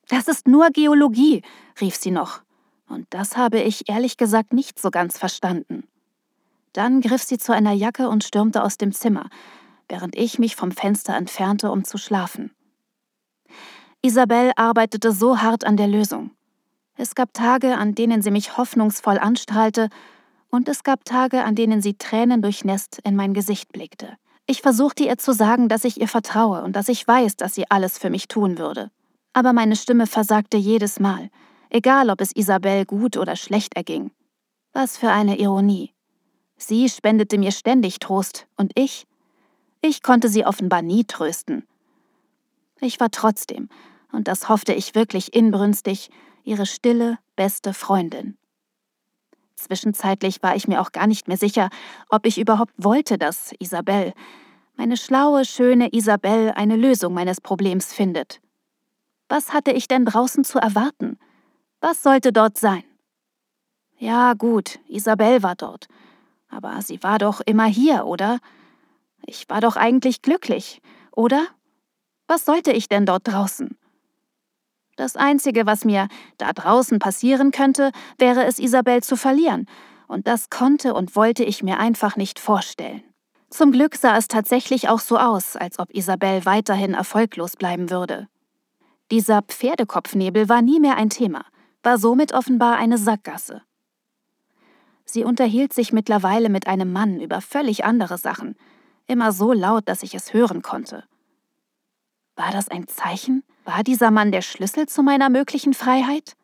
Das 0.08 0.26
ist 0.26 0.48
nur 0.48 0.70
Geologie, 0.70 1.42
rief 1.80 1.94
sie 1.94 2.10
noch, 2.10 2.42
und 2.88 3.06
das 3.10 3.36
habe 3.36 3.60
ich 3.60 3.88
ehrlich 3.88 4.16
gesagt 4.16 4.52
nicht 4.52 4.80
so 4.80 4.90
ganz 4.90 5.16
verstanden. 5.16 5.84
Dann 6.72 7.02
griff 7.02 7.22
sie 7.22 7.38
zu 7.38 7.52
einer 7.52 7.72
Jacke 7.72 8.08
und 8.08 8.24
stürmte 8.24 8.64
aus 8.64 8.78
dem 8.78 8.90
Zimmer, 8.92 9.30
während 9.88 10.16
ich 10.16 10.40
mich 10.40 10.56
vom 10.56 10.72
Fenster 10.72 11.14
entfernte, 11.14 11.70
um 11.70 11.84
zu 11.84 11.98
schlafen. 11.98 12.50
Isabel 14.02 14.50
arbeitete 14.56 15.12
so 15.12 15.40
hart 15.40 15.64
an 15.64 15.76
der 15.76 15.86
Lösung. 15.86 16.32
Es 16.96 17.14
gab 17.14 17.32
Tage, 17.32 17.76
an 17.76 17.94
denen 17.94 18.22
sie 18.22 18.32
mich 18.32 18.56
hoffnungsvoll 18.56 19.18
anstrahlte, 19.18 19.88
und 20.50 20.68
es 20.68 20.82
gab 20.82 21.04
Tage, 21.04 21.44
an 21.44 21.54
denen 21.54 21.80
sie 21.80 21.94
Tränen 21.94 22.42
durchnässt 22.42 22.98
in 23.04 23.14
mein 23.14 23.34
Gesicht 23.34 23.70
blickte. 23.70 24.16
Ich 24.50 24.62
versuchte 24.62 25.04
ihr 25.04 25.18
zu 25.18 25.34
sagen, 25.34 25.68
dass 25.68 25.84
ich 25.84 26.00
ihr 26.00 26.08
vertraue 26.08 26.62
und 26.62 26.74
dass 26.74 26.88
ich 26.88 27.06
weiß, 27.06 27.36
dass 27.36 27.54
sie 27.54 27.70
alles 27.70 27.98
für 27.98 28.08
mich 28.08 28.28
tun 28.28 28.56
würde. 28.56 28.90
Aber 29.34 29.52
meine 29.52 29.76
Stimme 29.76 30.06
versagte 30.06 30.56
jedes 30.56 31.00
Mal, 31.00 31.28
egal 31.68 32.08
ob 32.08 32.22
es 32.22 32.34
Isabel 32.34 32.86
gut 32.86 33.18
oder 33.18 33.36
schlecht 33.36 33.76
erging. 33.76 34.10
Was 34.72 34.96
für 34.96 35.10
eine 35.10 35.38
Ironie. 35.38 35.92
Sie 36.56 36.88
spendete 36.88 37.36
mir 37.36 37.52
ständig 37.52 37.98
Trost, 37.98 38.46
und 38.56 38.72
ich? 38.74 39.06
Ich 39.82 40.02
konnte 40.02 40.30
sie 40.30 40.46
offenbar 40.46 40.80
nie 40.80 41.04
trösten. 41.04 41.66
Ich 42.80 42.98
war 43.00 43.10
trotzdem, 43.10 43.68
und 44.12 44.28
das 44.28 44.48
hoffte 44.48 44.72
ich 44.72 44.94
wirklich 44.94 45.34
inbrünstig, 45.34 46.08
ihre 46.42 46.64
stille, 46.64 47.18
beste 47.36 47.74
Freundin. 47.74 48.38
Zwischenzeitlich 49.58 50.42
war 50.42 50.54
ich 50.54 50.68
mir 50.68 50.80
auch 50.80 50.92
gar 50.92 51.06
nicht 51.06 51.28
mehr 51.28 51.36
sicher, 51.36 51.68
ob 52.08 52.26
ich 52.26 52.38
überhaupt 52.38 52.72
wollte, 52.76 53.18
dass 53.18 53.52
Isabel, 53.58 54.12
meine 54.76 54.96
schlaue, 54.96 55.44
schöne 55.44 55.92
Isabel, 55.92 56.52
eine 56.54 56.76
Lösung 56.76 57.12
meines 57.12 57.40
Problems 57.40 57.92
findet. 57.92 58.40
Was 59.28 59.52
hatte 59.52 59.72
ich 59.72 59.88
denn 59.88 60.04
draußen 60.04 60.44
zu 60.44 60.58
erwarten? 60.58 61.18
Was 61.80 62.02
sollte 62.02 62.32
dort 62.32 62.56
sein? 62.56 62.84
Ja, 63.98 64.34
gut, 64.34 64.78
Isabel 64.88 65.42
war 65.42 65.56
dort. 65.56 65.88
Aber 66.48 66.80
sie 66.82 67.02
war 67.02 67.18
doch 67.18 67.40
immer 67.40 67.66
hier, 67.66 68.06
oder? 68.06 68.38
Ich 69.26 69.48
war 69.48 69.60
doch 69.60 69.76
eigentlich 69.76 70.22
glücklich, 70.22 70.80
oder? 71.12 71.46
Was 72.26 72.44
sollte 72.44 72.72
ich 72.72 72.88
denn 72.88 73.06
dort 73.06 73.26
draußen? 73.26 73.77
Das 74.98 75.14
Einzige, 75.14 75.64
was 75.64 75.84
mir 75.84 76.08
da 76.38 76.52
draußen 76.52 76.98
passieren 76.98 77.52
könnte, 77.52 77.92
wäre 78.18 78.46
es, 78.46 78.58
Isabel 78.58 79.00
zu 79.00 79.14
verlieren. 79.14 79.66
Und 80.08 80.26
das 80.26 80.50
konnte 80.50 80.92
und 80.92 81.14
wollte 81.14 81.44
ich 81.44 81.62
mir 81.62 81.78
einfach 81.78 82.16
nicht 82.16 82.40
vorstellen. 82.40 83.04
Zum 83.48 83.70
Glück 83.70 83.94
sah 83.94 84.16
es 84.16 84.26
tatsächlich 84.26 84.88
auch 84.88 84.98
so 84.98 85.16
aus, 85.16 85.54
als 85.54 85.78
ob 85.78 85.94
Isabel 85.94 86.44
weiterhin 86.46 86.94
erfolglos 86.94 87.54
bleiben 87.54 87.90
würde. 87.90 88.26
Dieser 89.12 89.42
Pferdekopfnebel 89.42 90.48
war 90.48 90.62
nie 90.62 90.80
mehr 90.80 90.96
ein 90.96 91.10
Thema, 91.10 91.44
war 91.84 91.96
somit 91.96 92.32
offenbar 92.32 92.76
eine 92.76 92.98
Sackgasse. 92.98 93.62
Sie 95.04 95.22
unterhielt 95.22 95.72
sich 95.72 95.92
mittlerweile 95.92 96.48
mit 96.48 96.66
einem 96.66 96.92
Mann 96.92 97.20
über 97.20 97.40
völlig 97.40 97.84
andere 97.84 98.18
Sachen, 98.18 98.56
immer 99.06 99.30
so 99.30 99.52
laut, 99.52 99.88
dass 99.88 100.02
ich 100.02 100.16
es 100.16 100.34
hören 100.34 100.60
konnte. 100.60 101.04
War 102.34 102.50
das 102.50 102.66
ein 102.68 102.88
Zeichen? 102.88 103.44
War 103.68 103.84
dieser 103.84 104.10
Mann 104.10 104.32
der 104.32 104.40
Schlüssel 104.40 104.86
zu 104.86 105.02
meiner 105.02 105.28
möglichen 105.28 105.74
Freiheit? 105.74 106.36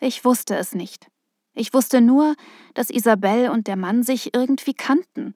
Ich 0.00 0.24
wusste 0.24 0.56
es 0.56 0.74
nicht. 0.74 1.10
Ich 1.52 1.74
wusste 1.74 2.00
nur, 2.00 2.36
dass 2.72 2.88
Isabel 2.88 3.50
und 3.50 3.66
der 3.66 3.76
Mann 3.76 4.02
sich 4.02 4.34
irgendwie 4.34 4.72
kannten, 4.72 5.34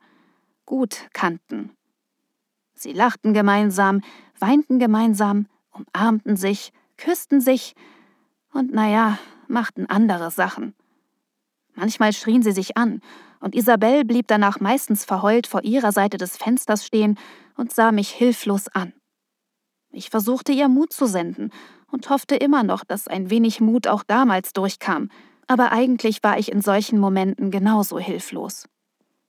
gut 0.65 1.11
kannten. 1.13 1.77
Sie 2.73 2.95
lachten 2.95 3.35
gemeinsam, 3.35 4.01
weinten 4.39 4.79
gemeinsam, 4.79 5.49
umarmten 5.73 6.39
sich, 6.39 6.73
küssten 6.97 7.43
sich 7.43 7.75
und 8.55 8.73
naja, 8.73 9.19
machten 9.49 9.85
andere 9.91 10.31
Sachen. 10.31 10.75
Manchmal 11.75 12.15
schrien 12.15 12.43
sie 12.43 12.53
sich 12.53 12.79
an, 12.79 13.03
und 13.39 13.55
Isabel 13.55 14.07
blieb 14.07 14.29
danach 14.29 14.61
meistens 14.61 15.05
verheult 15.05 15.47
vor 15.47 15.63
ihrer 15.63 15.93
Seite 15.93 16.17
des 16.17 16.39
Fensters 16.39 16.87
stehen 16.87 17.19
und 17.55 17.71
sah 17.71 17.93
mich 17.93 18.09
hilflos 18.09 18.69
an. 18.69 18.95
Ich 19.93 20.09
versuchte 20.09 20.53
ihr 20.53 20.69
Mut 20.69 20.93
zu 20.93 21.07
senden 21.07 21.51
und 21.91 22.09
hoffte 22.09 22.35
immer 22.35 22.63
noch, 22.63 22.83
dass 22.85 23.09
ein 23.09 23.31
wenig 23.31 23.61
Mut 23.61 23.87
auch 23.87 24.03
damals 24.03 24.55
durchkam, 24.55 25.11
aber 25.47 25.71
eigentlich 25.71 26.23
war 26.23 26.39
ich 26.39 26.51
in 26.51 26.63
solchen 26.63 26.99
Momenten 26.99 27.51
genauso 27.51 27.99
hilflos. 27.99 28.67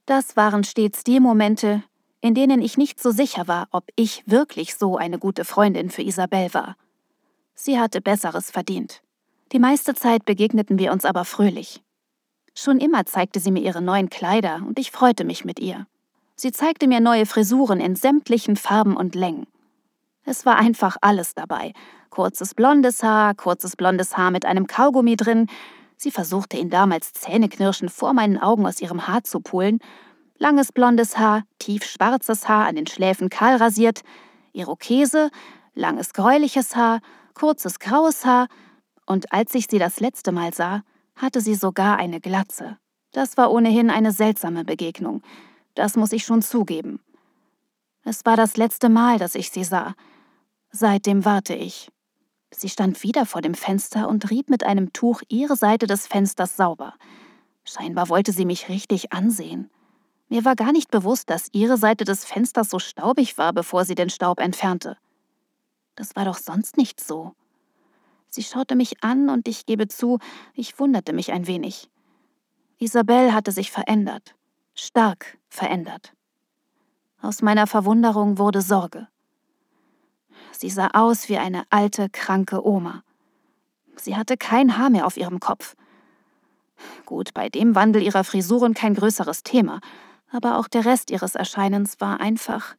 Das 0.05 0.37
waren 0.37 0.63
stets 0.63 1.03
die 1.03 1.19
Momente, 1.19 1.83
in 2.21 2.33
denen 2.33 2.61
ich 2.61 2.77
nicht 2.77 3.01
so 3.01 3.11
sicher 3.11 3.47
war, 3.49 3.67
ob 3.71 3.83
ich 3.97 4.23
wirklich 4.25 4.75
so 4.75 4.95
eine 4.95 5.19
gute 5.19 5.43
Freundin 5.43 5.89
für 5.89 6.01
Isabel 6.01 6.53
war. 6.53 6.77
Sie 7.53 7.77
hatte 7.77 8.01
Besseres 8.01 8.49
verdient. 8.49 9.01
Die 9.51 9.59
meiste 9.59 9.93
Zeit 9.93 10.23
begegneten 10.23 10.79
wir 10.79 10.93
uns 10.93 11.03
aber 11.03 11.25
fröhlich. 11.25 11.83
Schon 12.55 12.79
immer 12.79 13.05
zeigte 13.05 13.39
sie 13.39 13.51
mir 13.51 13.61
ihre 13.61 13.81
neuen 13.81 14.09
Kleider 14.09 14.63
und 14.65 14.79
ich 14.79 14.91
freute 14.91 15.25
mich 15.25 15.43
mit 15.43 15.59
ihr. 15.59 15.87
Sie 16.35 16.51
zeigte 16.51 16.87
mir 16.87 17.01
neue 17.01 17.25
Frisuren 17.25 17.79
in 17.79 17.95
sämtlichen 17.95 18.55
Farben 18.55 18.95
und 18.95 19.15
Längen. 19.15 19.47
Es 20.25 20.45
war 20.45 20.57
einfach 20.57 20.97
alles 21.01 21.35
dabei. 21.35 21.73
Kurzes 22.09 22.53
blondes 22.53 23.03
Haar, 23.03 23.33
kurzes 23.35 23.75
blondes 23.75 24.17
Haar 24.17 24.31
mit 24.31 24.45
einem 24.45 24.67
Kaugummi 24.67 25.15
drin. 25.15 25.47
Sie 25.97 26.11
versuchte 26.11 26.57
ihn 26.57 26.69
damals 26.69 27.13
zähneknirschend 27.13 27.91
vor 27.91 28.13
meinen 28.13 28.37
Augen 28.37 28.65
aus 28.65 28.81
ihrem 28.81 29.07
Haar 29.07 29.23
zu 29.23 29.39
pulen. 29.39 29.79
Langes 30.37 30.71
blondes 30.71 31.17
Haar, 31.17 31.43
tief 31.59 31.83
schwarzes 31.83 32.47
Haar 32.47 32.65
an 32.67 32.75
den 32.75 32.87
Schläfen 32.87 33.29
kahl 33.29 33.55
rasiert, 33.55 34.01
Irokese, 34.53 35.29
langes 35.73 36.13
gräuliches 36.13 36.75
Haar, 36.75 36.99
kurzes 37.33 37.79
graues 37.79 38.25
Haar, 38.25 38.47
und 39.05 39.33
als 39.33 39.53
ich 39.55 39.67
sie 39.69 39.79
das 39.79 39.99
letzte 39.99 40.31
Mal 40.31 40.53
sah, 40.53 40.83
hatte 41.15 41.41
sie 41.41 41.55
sogar 41.55 41.97
eine 41.97 42.19
Glatze. 42.19 42.77
Das 43.11 43.37
war 43.37 43.51
ohnehin 43.51 43.89
eine 43.89 44.11
seltsame 44.11 44.63
Begegnung. 44.63 45.21
Das 45.75 45.95
muss 45.95 46.11
ich 46.11 46.23
schon 46.23 46.41
zugeben. 46.41 46.99
Es 48.03 48.25
war 48.25 48.37
das 48.37 48.57
letzte 48.57 48.89
Mal, 48.89 49.17
dass 49.19 49.35
ich 49.35 49.49
sie 49.49 49.63
sah. 49.63 49.95
Seitdem 50.75 51.23
warte 51.23 51.53
ich. 51.53 51.91
Sie 52.49 52.67
stand 52.67 53.03
wieder 53.03 53.27
vor 53.27 53.41
dem 53.43 53.53
Fenster 53.53 54.07
und 54.09 54.31
rieb 54.31 54.49
mit 54.49 54.63
einem 54.63 54.91
Tuch 54.91 55.21
ihre 55.29 55.55
Seite 55.55 55.85
des 55.85 56.07
Fensters 56.07 56.57
sauber. 56.57 56.95
Scheinbar 57.63 58.09
wollte 58.09 58.31
sie 58.31 58.43
mich 58.45 58.69
richtig 58.69 59.13
ansehen. 59.13 59.69
Mir 60.29 60.45
war 60.45 60.55
gar 60.55 60.71
nicht 60.71 60.89
bewusst, 60.89 61.29
dass 61.29 61.49
ihre 61.51 61.77
Seite 61.77 62.05
des 62.05 62.25
Fensters 62.25 62.71
so 62.71 62.79
staubig 62.79 63.37
war, 63.37 63.53
bevor 63.53 63.85
sie 63.85 63.93
den 63.93 64.09
Staub 64.09 64.39
entfernte. 64.39 64.97
Das 65.93 66.15
war 66.15 66.25
doch 66.25 66.37
sonst 66.37 66.75
nicht 66.75 66.99
so. 66.99 67.35
Sie 68.29 68.41
schaute 68.41 68.75
mich 68.75 69.03
an 69.03 69.29
und 69.29 69.47
ich 69.47 69.67
gebe 69.67 69.87
zu, 69.87 70.17
ich 70.55 70.79
wunderte 70.79 71.13
mich 71.13 71.31
ein 71.31 71.45
wenig. 71.45 71.91
Isabel 72.79 73.31
hatte 73.31 73.51
sich 73.51 73.69
verändert, 73.69 74.33
stark 74.73 75.37
verändert. 75.49 76.13
Aus 77.21 77.43
meiner 77.43 77.67
Verwunderung 77.67 78.39
wurde 78.39 78.63
Sorge. 78.63 79.07
Sie 80.53 80.69
sah 80.69 80.89
aus 80.93 81.29
wie 81.29 81.37
eine 81.37 81.63
alte, 81.69 82.09
kranke 82.09 82.65
Oma. 82.65 83.03
Sie 83.95 84.15
hatte 84.15 84.37
kein 84.37 84.77
Haar 84.77 84.89
mehr 84.89 85.05
auf 85.05 85.17
ihrem 85.17 85.39
Kopf. 85.39 85.75
Gut, 87.05 87.33
bei 87.33 87.49
dem 87.49 87.75
Wandel 87.75 88.01
ihrer 88.01 88.23
Frisuren 88.23 88.73
kein 88.73 88.93
größeres 88.93 89.43
Thema, 89.43 89.79
aber 90.31 90.57
auch 90.57 90.67
der 90.67 90.85
Rest 90.85 91.11
ihres 91.11 91.35
Erscheinens 91.35 91.99
war 91.99 92.19
einfach 92.19 92.75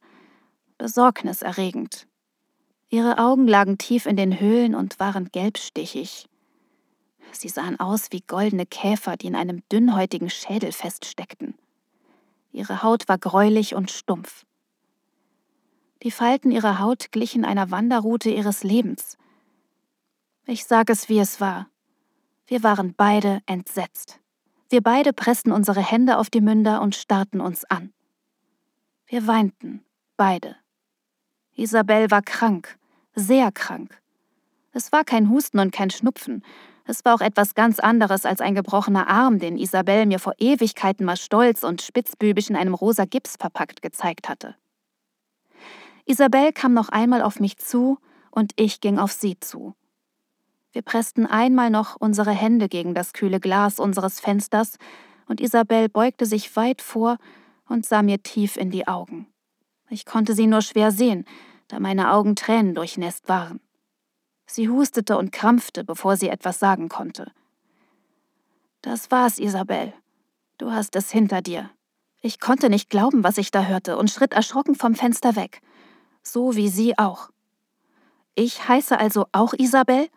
besorgniserregend. 0.77 2.07
Ihre 2.89 3.17
Augen 3.17 3.47
lagen 3.47 3.77
tief 3.77 4.05
in 4.05 4.15
den 4.15 4.39
Höhlen 4.39 4.75
und 4.75 4.99
waren 4.99 5.29
gelbstichig. 5.31 6.27
Sie 7.31 7.49
sahen 7.49 7.79
aus 7.79 8.07
wie 8.11 8.21
goldene 8.21 8.65
Käfer, 8.65 9.17
die 9.17 9.27
in 9.27 9.35
einem 9.35 9.67
dünnhäutigen 9.69 10.29
Schädel 10.29 10.71
feststeckten. 10.71 11.55
Ihre 12.51 12.83
Haut 12.83 13.09
war 13.09 13.17
gräulich 13.17 13.75
und 13.75 13.91
stumpf. 13.91 14.45
Die 16.03 16.11
Falten 16.11 16.51
ihrer 16.51 16.79
Haut 16.79 17.11
glichen 17.11 17.45
einer 17.45 17.71
Wanderroute 17.71 18.29
ihres 18.29 18.63
Lebens. 18.63 19.17
Ich 20.45 20.65
sage 20.65 20.93
es, 20.93 21.09
wie 21.09 21.19
es 21.19 21.41
war. 21.41 21.67
Wir 22.47 22.61
waren 22.63 22.93
beide 22.95 23.41
entsetzt. 23.45 24.19
Wir 24.69 24.81
beide 24.81 25.13
pressten 25.13 25.51
unsere 25.51 25.81
Hände 25.81 26.17
auf 26.17 26.29
die 26.29 26.41
Münder 26.41 26.81
und 26.81 26.95
starrten 26.95 27.41
uns 27.41 27.65
an. 27.65 27.93
Wir 29.07 29.25
weinten, 29.25 29.83
beide. 30.17 30.55
Isabel 31.55 32.11
war 32.11 32.21
krank, 32.21 32.77
sehr 33.15 33.51
krank. 33.51 34.01
Es 34.73 34.91
war 34.91 35.03
kein 35.05 35.29
Husten 35.29 35.59
und 35.59 35.71
kein 35.71 35.89
Schnupfen. 35.89 36.43
Es 36.85 37.05
war 37.05 37.15
auch 37.15 37.21
etwas 37.21 37.55
ganz 37.55 37.79
anderes 37.79 38.25
als 38.25 38.41
ein 38.41 38.53
gebrochener 38.53 39.07
Arm, 39.07 39.39
den 39.39 39.57
Isabel 39.57 40.05
mir 40.05 40.19
vor 40.19 40.33
Ewigkeiten 40.37 41.05
mal 41.05 41.17
stolz 41.17 41.63
und 41.63 41.81
spitzbübisch 41.81 42.49
in 42.49 42.55
einem 42.55 42.73
rosa 42.75 43.05
Gips 43.05 43.37
verpackt 43.39 43.81
gezeigt 43.81 44.29
hatte. 44.29 44.55
Isabel 46.05 46.53
kam 46.53 46.73
noch 46.73 46.89
einmal 46.89 47.21
auf 47.21 47.39
mich 47.39 47.57
zu 47.57 47.97
und 48.31 48.51
ich 48.55 48.79
ging 48.81 48.99
auf 48.99 49.11
sie 49.11 49.39
zu. 49.39 49.75
Wir 50.71 50.81
pressten 50.81 51.25
einmal 51.25 51.69
noch 51.69 51.95
unsere 51.99 52.31
Hände 52.31 52.67
gegen 52.69 52.93
das 52.93 53.13
kühle 53.13 53.39
Glas 53.39 53.79
unseres 53.79 54.19
Fensters 54.19 54.77
und 55.27 55.41
Isabel 55.41 55.89
beugte 55.89 56.25
sich 56.25 56.55
weit 56.55 56.81
vor 56.81 57.17
und 57.67 57.85
sah 57.85 58.03
mir 58.03 58.21
tief 58.21 58.57
in 58.57 58.69
die 58.69 58.87
Augen. 58.87 59.27
Ich 59.89 60.05
konnte 60.05 60.35
sie 60.35 60.47
nur 60.47 60.61
schwer 60.61 60.91
sehen, 60.91 61.25
da 61.67 61.79
meine 61.79 62.11
Augen 62.11 62.35
Tränen 62.35 62.75
durchnässt 62.75 63.27
waren. 63.27 63.59
Sie 64.45 64.69
hustete 64.69 65.17
und 65.17 65.31
krampfte, 65.31 65.83
bevor 65.83 66.17
sie 66.17 66.29
etwas 66.29 66.59
sagen 66.59 66.89
konnte. 66.89 67.31
Das 68.81 69.09
war's, 69.09 69.39
Isabel. 69.39 69.93
Du 70.57 70.71
hast 70.71 70.95
es 70.95 71.09
hinter 71.09 71.41
dir. 71.41 71.71
Ich 72.21 72.39
konnte 72.39 72.69
nicht 72.69 72.89
glauben, 72.89 73.23
was 73.23 73.37
ich 73.37 73.49
da 73.49 73.65
hörte 73.65 73.97
und 73.97 74.11
schritt 74.11 74.33
erschrocken 74.33 74.75
vom 74.75 74.93
Fenster 74.93 75.35
weg. 75.35 75.61
So 76.27 76.55
wie 76.55 76.69
sie 76.69 76.97
auch. 76.97 77.29
Ich 78.33 78.67
heiße 78.67 78.99
also 78.99 79.27
auch 79.31 79.53
Isabel? 79.53 80.09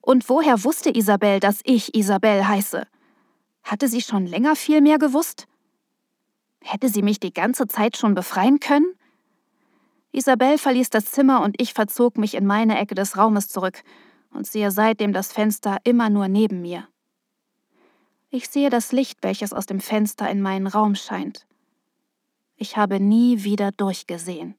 Und 0.00 0.28
woher 0.28 0.62
wusste 0.64 0.96
Isabel, 0.96 1.40
dass 1.40 1.60
ich 1.64 1.94
Isabel 1.94 2.46
heiße? 2.46 2.86
Hatte 3.64 3.88
sie 3.88 4.00
schon 4.00 4.26
länger 4.26 4.54
viel 4.54 4.80
mehr 4.80 4.98
gewusst? 4.98 5.48
Hätte 6.62 6.88
sie 6.88 7.02
mich 7.02 7.18
die 7.18 7.34
ganze 7.34 7.66
Zeit 7.66 7.96
schon 7.96 8.14
befreien 8.14 8.60
können? 8.60 8.94
Isabel 10.12 10.58
verließ 10.58 10.90
das 10.90 11.10
Zimmer 11.10 11.42
und 11.42 11.60
ich 11.60 11.74
verzog 11.74 12.16
mich 12.16 12.34
in 12.34 12.46
meine 12.46 12.78
Ecke 12.78 12.94
des 12.94 13.16
Raumes 13.18 13.48
zurück 13.48 13.82
und 14.32 14.46
sehe 14.46 14.70
seitdem 14.70 15.12
das 15.12 15.32
Fenster 15.32 15.78
immer 15.82 16.08
nur 16.08 16.28
neben 16.28 16.62
mir. 16.62 16.88
Ich 18.30 18.48
sehe 18.48 18.70
das 18.70 18.92
Licht, 18.92 19.18
welches 19.22 19.52
aus 19.52 19.66
dem 19.66 19.80
Fenster 19.80 20.30
in 20.30 20.40
meinen 20.40 20.68
Raum 20.68 20.94
scheint. 20.94 21.46
Ich 22.56 22.76
habe 22.76 23.00
nie 23.00 23.44
wieder 23.44 23.72
durchgesehen. 23.72 24.54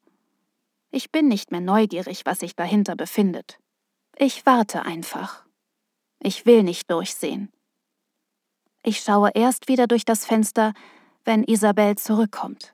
Ich 0.91 1.11
bin 1.11 1.27
nicht 1.27 1.51
mehr 1.51 1.61
neugierig, 1.61 2.25
was 2.25 2.39
sich 2.39 2.55
dahinter 2.55 2.95
befindet. 2.95 3.59
Ich 4.17 4.45
warte 4.45 4.83
einfach. 4.83 5.45
Ich 6.19 6.45
will 6.45 6.63
nicht 6.63 6.89
durchsehen. 6.89 7.51
Ich 8.83 9.01
schaue 9.01 9.31
erst 9.33 9.67
wieder 9.67 9.87
durch 9.87 10.05
das 10.05 10.25
Fenster, 10.25 10.73
wenn 11.25 11.43
Isabel 11.43 11.97
zurückkommt. 11.97 12.73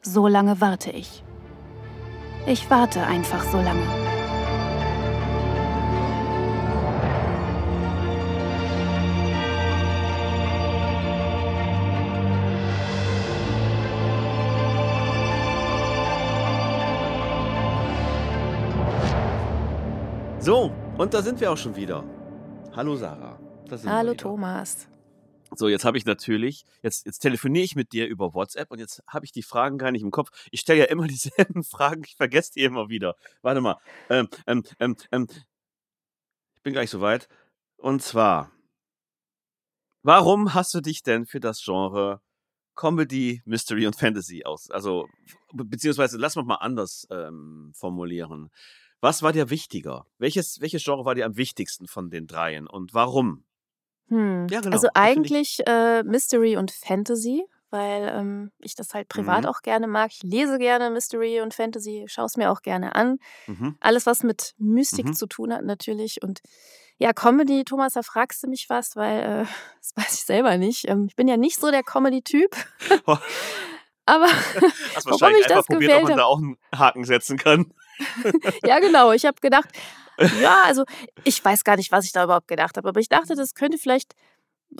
So 0.00 0.28
lange 0.28 0.60
warte 0.60 0.90
ich. 0.90 1.24
Ich 2.46 2.70
warte 2.70 3.02
einfach 3.02 3.42
so 3.50 3.56
lange. 3.56 4.03
So, 20.44 20.70
und 20.98 21.14
da 21.14 21.22
sind 21.22 21.40
wir 21.40 21.50
auch 21.50 21.56
schon 21.56 21.74
wieder. 21.74 22.04
Hallo 22.76 22.96
Sarah. 22.96 23.40
Hallo 23.86 24.12
Thomas. 24.12 24.86
So, 25.54 25.68
jetzt 25.68 25.86
habe 25.86 25.96
ich 25.96 26.04
natürlich, 26.04 26.66
jetzt, 26.82 27.06
jetzt 27.06 27.20
telefoniere 27.20 27.64
ich 27.64 27.76
mit 27.76 27.92
dir 27.92 28.06
über 28.06 28.34
WhatsApp 28.34 28.70
und 28.70 28.78
jetzt 28.78 29.02
habe 29.08 29.24
ich 29.24 29.32
die 29.32 29.42
Fragen 29.42 29.78
gar 29.78 29.90
nicht 29.90 30.02
im 30.02 30.10
Kopf. 30.10 30.28
Ich 30.50 30.60
stelle 30.60 30.80
ja 30.80 30.84
immer 30.84 31.06
dieselben 31.08 31.64
Fragen, 31.64 32.02
ich 32.04 32.16
vergesse 32.16 32.52
die 32.52 32.62
immer 32.62 32.90
wieder. 32.90 33.16
Warte 33.40 33.62
mal. 33.62 33.78
Ähm, 34.10 34.28
ähm, 34.46 34.64
ähm, 34.80 34.96
ähm, 35.12 35.28
ich 36.56 36.62
bin 36.62 36.74
gleich 36.74 36.90
soweit. 36.90 37.26
Und 37.78 38.02
zwar, 38.02 38.52
warum 40.02 40.52
hast 40.52 40.74
du 40.74 40.82
dich 40.82 41.02
denn 41.02 41.24
für 41.24 41.40
das 41.40 41.64
Genre 41.64 42.20
Comedy, 42.74 43.40
Mystery 43.46 43.86
und 43.86 43.96
Fantasy 43.96 44.44
aus? 44.44 44.70
Also, 44.70 45.08
beziehungsweise, 45.54 46.18
lass 46.18 46.36
mal 46.36 46.44
mal 46.44 46.56
anders 46.56 47.06
ähm, 47.10 47.72
formulieren. 47.74 48.50
Was 49.04 49.22
war 49.22 49.34
dir 49.34 49.50
wichtiger? 49.50 50.06
Welches, 50.16 50.62
welches 50.62 50.82
Genre 50.82 51.04
war 51.04 51.14
dir 51.14 51.26
am 51.26 51.36
wichtigsten 51.36 51.86
von 51.86 52.08
den 52.08 52.26
dreien 52.26 52.66
und 52.66 52.94
warum? 52.94 53.44
Hm. 54.08 54.46
Ja, 54.48 54.62
genau. 54.62 54.72
Also 54.72 54.88
eigentlich 54.94 55.58
äh, 55.66 56.02
Mystery 56.04 56.56
und 56.56 56.70
Fantasy, 56.70 57.44
weil 57.68 58.10
ähm, 58.10 58.50
ich 58.60 58.74
das 58.74 58.94
halt 58.94 59.10
privat 59.10 59.42
mhm. 59.42 59.50
auch 59.50 59.60
gerne 59.60 59.88
mag. 59.88 60.10
Ich 60.10 60.22
lese 60.22 60.56
gerne 60.56 60.88
Mystery 60.88 61.42
und 61.42 61.52
Fantasy, 61.52 62.06
schaue 62.08 62.24
es 62.24 62.38
mir 62.38 62.50
auch 62.50 62.62
gerne 62.62 62.94
an. 62.94 63.18
Mhm. 63.46 63.76
Alles, 63.78 64.06
was 64.06 64.22
mit 64.22 64.54
Mystik 64.56 65.04
mhm. 65.04 65.12
zu 65.12 65.26
tun 65.26 65.52
hat, 65.52 65.66
natürlich. 65.66 66.22
Und 66.22 66.40
ja, 66.96 67.12
Comedy, 67.12 67.64
Thomas, 67.64 67.92
da 67.92 68.02
fragst 68.02 68.42
du 68.42 68.48
mich 68.48 68.70
was, 68.70 68.96
weil 68.96 69.20
äh, 69.20 69.44
das 69.80 69.92
weiß 69.96 70.14
ich 70.14 70.24
selber 70.24 70.56
nicht. 70.56 70.88
Ähm, 70.88 71.08
ich 71.10 71.14
bin 71.14 71.28
ja 71.28 71.36
nicht 71.36 71.60
so 71.60 71.70
der 71.70 71.82
Comedy-Typ. 71.82 72.56
Aber 74.06 74.26
Hast 74.94 75.06
warum 75.06 75.34
ich 75.38 75.46
das 75.46 75.66
probiert, 75.66 75.92
ob 75.92 76.08
man 76.08 76.16
da 76.16 76.24
auch 76.24 76.38
einen 76.38 76.56
Haken 76.74 77.04
setzen 77.04 77.36
kann. 77.36 77.74
ja, 78.64 78.78
genau. 78.80 79.12
Ich 79.12 79.24
habe 79.26 79.40
gedacht, 79.40 79.68
ja, 80.40 80.62
also 80.64 80.84
ich 81.24 81.44
weiß 81.44 81.64
gar 81.64 81.76
nicht, 81.76 81.92
was 81.92 82.04
ich 82.04 82.12
da 82.12 82.24
überhaupt 82.24 82.48
gedacht 82.48 82.76
habe, 82.76 82.88
aber 82.88 83.00
ich 83.00 83.08
dachte, 83.08 83.34
das 83.34 83.54
könnte 83.54 83.78
vielleicht 83.78 84.14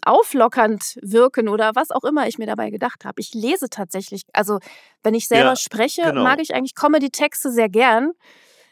auflockernd 0.05 0.99
wirken 1.03 1.49
oder 1.49 1.73
was 1.75 1.91
auch 1.91 2.05
immer 2.05 2.27
ich 2.27 2.39
mir 2.39 2.47
dabei 2.47 2.71
gedacht 2.71 3.05
habe. 3.05 3.21
Ich 3.21 3.33
lese 3.35 3.69
tatsächlich, 3.69 4.23
also 4.33 4.59
wenn 5.03 5.15
ich 5.15 5.29
selber 5.29 5.51
ja, 5.51 5.57
spreche, 5.57 6.03
genau. 6.03 6.23
mag 6.23 6.41
ich 6.41 6.55
eigentlich 6.55 6.75
Comedy-Texte 6.75 7.51
sehr 7.51 7.69
gern. 7.69 8.13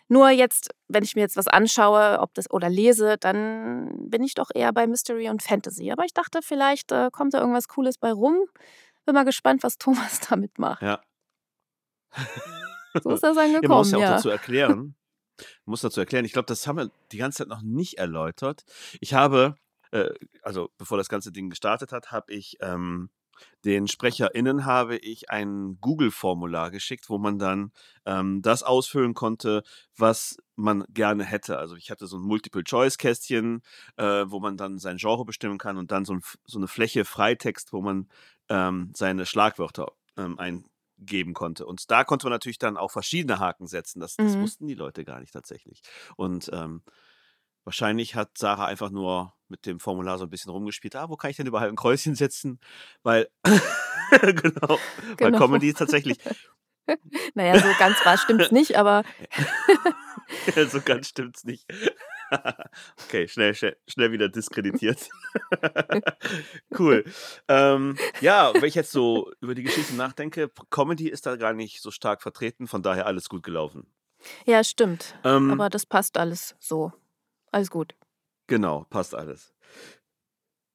Nur 0.08 0.30
jetzt, 0.30 0.70
wenn 0.88 1.04
ich 1.04 1.14
mir 1.14 1.22
jetzt 1.22 1.36
was 1.36 1.48
anschaue, 1.48 2.18
ob 2.20 2.34
das 2.34 2.50
oder 2.50 2.68
lese, 2.68 3.16
dann 3.18 4.10
bin 4.10 4.22
ich 4.22 4.34
doch 4.34 4.50
eher 4.54 4.72
bei 4.72 4.86
Mystery 4.86 5.30
und 5.30 5.42
Fantasy. 5.42 5.90
Aber 5.90 6.04
ich 6.04 6.12
dachte, 6.12 6.40
vielleicht 6.42 6.92
äh, 6.92 7.08
kommt 7.10 7.34
da 7.34 7.40
irgendwas 7.40 7.68
Cooles 7.68 7.98
bei 7.98 8.12
rum. 8.12 8.36
Bin 9.06 9.14
mal 9.14 9.24
gespannt, 9.24 9.62
was 9.62 9.78
Thomas 9.78 10.20
damit 10.28 10.58
macht. 10.58 10.82
Ja. 10.82 11.00
So 13.02 13.10
ist 13.10 13.22
das 13.22 13.36
angekommen. 13.36 13.62
Ja, 13.62 13.68
man 13.68 13.78
muss 13.78 13.90
ja 13.90 13.98
auch 13.98 14.02
dazu 14.02 14.28
erklären. 14.28 14.94
muss 15.64 15.80
dazu 15.80 16.00
erklären. 16.00 16.24
Ich 16.24 16.32
glaube, 16.32 16.46
das 16.46 16.66
haben 16.66 16.76
wir 16.76 16.90
die 17.10 17.18
ganze 17.18 17.38
Zeit 17.38 17.48
noch 17.48 17.62
nicht 17.62 17.98
erläutert. 17.98 18.64
Ich 19.00 19.14
habe, 19.14 19.56
äh, 19.90 20.10
also 20.42 20.70
bevor 20.78 20.98
das 20.98 21.08
ganze 21.08 21.32
Ding 21.32 21.50
gestartet 21.50 21.92
hat, 21.92 22.10
habe 22.10 22.32
ich 22.32 22.58
ähm, 22.60 23.10
den 23.64 23.86
SprecherInnen 23.86 24.64
habe 24.64 24.96
ich 24.96 25.30
ein 25.30 25.78
Google-Formular 25.80 26.70
geschickt, 26.70 27.08
wo 27.08 27.18
man 27.18 27.38
dann 27.38 27.72
ähm, 28.04 28.42
das 28.42 28.62
ausfüllen 28.62 29.14
konnte, 29.14 29.62
was 29.96 30.36
man 30.56 30.84
gerne 30.90 31.24
hätte. 31.24 31.58
Also 31.58 31.76
ich 31.76 31.90
hatte 31.90 32.06
so 32.06 32.18
ein 32.18 32.22
Multiple-Choice-Kästchen, 32.22 33.62
äh, 33.96 34.24
wo 34.26 34.40
man 34.40 34.56
dann 34.56 34.78
sein 34.78 34.96
Genre 34.96 35.24
bestimmen 35.24 35.58
kann 35.58 35.76
und 35.76 35.92
dann 35.92 36.04
so, 36.04 36.14
ein, 36.14 36.22
so 36.44 36.58
eine 36.58 36.68
Fläche 36.68 37.04
Freitext, 37.04 37.72
wo 37.72 37.82
man 37.82 38.08
ähm, 38.48 38.92
seine 38.94 39.26
Schlagwörter 39.26 39.92
ähm, 40.16 40.38
ein, 40.38 40.64
geben 41.06 41.34
konnte. 41.34 41.66
Und 41.66 41.90
da 41.90 42.04
konnte 42.04 42.26
man 42.26 42.32
natürlich 42.32 42.58
dann 42.58 42.76
auch 42.76 42.90
verschiedene 42.90 43.38
Haken 43.38 43.66
setzen. 43.66 44.00
Das, 44.00 44.16
das 44.16 44.36
mhm. 44.36 44.42
wussten 44.42 44.66
die 44.66 44.74
Leute 44.74 45.04
gar 45.04 45.20
nicht 45.20 45.32
tatsächlich. 45.32 45.82
Und 46.16 46.50
ähm, 46.52 46.82
wahrscheinlich 47.64 48.14
hat 48.14 48.36
Sarah 48.38 48.66
einfach 48.66 48.90
nur 48.90 49.34
mit 49.48 49.66
dem 49.66 49.80
Formular 49.80 50.18
so 50.18 50.24
ein 50.24 50.30
bisschen 50.30 50.50
rumgespielt. 50.50 50.96
Ah, 50.96 51.08
wo 51.08 51.16
kann 51.16 51.30
ich 51.30 51.36
denn 51.36 51.46
überall 51.46 51.68
ein 51.68 51.76
Kreuzchen 51.76 52.14
setzen? 52.14 52.58
Weil, 53.02 53.28
genau, 53.42 54.32
genau, 54.40 54.78
weil 55.18 55.32
Comedy 55.32 55.68
ist 55.68 55.78
tatsächlich. 55.78 56.18
naja, 57.34 57.58
so 57.58 57.68
ganz 57.78 58.04
wahr 58.04 58.18
stimmt 58.18 58.42
es 58.42 58.50
nicht, 58.50 58.76
aber. 58.76 59.04
so 60.68 60.80
ganz 60.80 61.08
stimmt 61.08 61.36
es 61.36 61.44
nicht. 61.44 61.66
Okay, 63.04 63.28
schnell, 63.28 63.54
schnell, 63.54 63.76
schnell 63.86 64.12
wieder 64.12 64.28
diskreditiert. 64.28 65.08
cool. 66.78 67.04
Ähm, 67.48 67.96
ja, 68.20 68.52
wenn 68.54 68.64
ich 68.64 68.74
jetzt 68.74 68.92
so 68.92 69.30
über 69.40 69.54
die 69.54 69.62
Geschichte 69.62 69.94
nachdenke, 69.94 70.50
Comedy 70.70 71.08
ist 71.08 71.26
da 71.26 71.36
gar 71.36 71.52
nicht 71.52 71.80
so 71.82 71.90
stark 71.90 72.22
vertreten, 72.22 72.66
von 72.66 72.82
daher 72.82 73.06
alles 73.06 73.28
gut 73.28 73.42
gelaufen. 73.42 73.86
Ja, 74.46 74.62
stimmt. 74.64 75.16
Ähm, 75.24 75.50
Aber 75.50 75.68
das 75.68 75.86
passt 75.86 76.16
alles 76.16 76.56
so. 76.60 76.92
Alles 77.50 77.70
gut. 77.70 77.94
Genau, 78.46 78.84
passt 78.88 79.14
alles. 79.14 79.54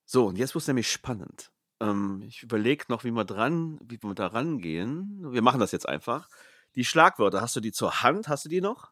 So, 0.06 0.28
und 0.28 0.38
jetzt 0.38 0.54
wird 0.54 0.62
es 0.62 0.68
nämlich 0.68 0.92
spannend. 0.92 1.52
Ähm, 1.80 2.24
ich 2.26 2.44
überlege 2.44 2.86
noch, 2.88 3.04
wie 3.04 3.12
wir 3.12 3.26
dran, 3.26 3.80
wie 3.84 4.02
wir 4.02 4.14
da 4.16 4.28
rangehen. 4.28 5.32
Wir 5.32 5.42
machen 5.42 5.60
das 5.60 5.72
jetzt 5.72 5.88
einfach. 5.88 6.30
Die 6.76 6.86
Schlagwörter, 6.86 7.42
hast 7.42 7.56
du 7.56 7.60
die 7.60 7.72
zur 7.72 8.04
Hand? 8.04 8.28
Hast 8.28 8.46
du 8.46 8.50
die 8.50 8.62
noch? 8.62 8.92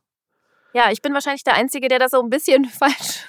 Ja, 0.76 0.92
ich 0.92 1.02
bin 1.02 1.14
wahrscheinlich 1.14 1.46
der 1.46 1.54
Einzige, 1.54 1.88
der 1.88 2.00
das 2.00 2.12
so 2.12 2.22
ein 2.22 2.30
bisschen 2.30 2.66
falsch. 2.70 3.26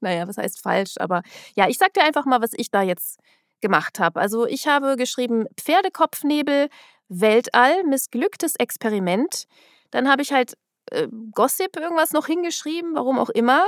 naja, 0.00 0.28
was 0.28 0.38
heißt 0.38 0.62
falsch? 0.62 0.94
Aber 1.00 1.22
ja, 1.56 1.68
ich 1.68 1.78
sag 1.78 1.92
dir 1.94 2.04
einfach 2.04 2.26
mal, 2.26 2.40
was 2.40 2.52
ich 2.54 2.70
da 2.70 2.82
jetzt 2.82 3.18
gemacht 3.60 3.98
habe. 3.98 4.20
Also 4.20 4.46
ich 4.46 4.68
habe 4.68 4.96
geschrieben 4.96 5.46
Pferdekopfnebel, 5.60 6.68
Weltall, 7.08 7.82
missglücktes 7.82 8.54
Experiment. 8.54 9.46
Dann 9.90 10.08
habe 10.08 10.22
ich 10.22 10.32
halt 10.32 10.54
äh, 10.92 11.08
Gossip 11.32 11.76
irgendwas 11.76 12.12
noch 12.12 12.26
hingeschrieben, 12.26 12.94
warum 12.94 13.18
auch 13.18 13.30
immer. 13.30 13.64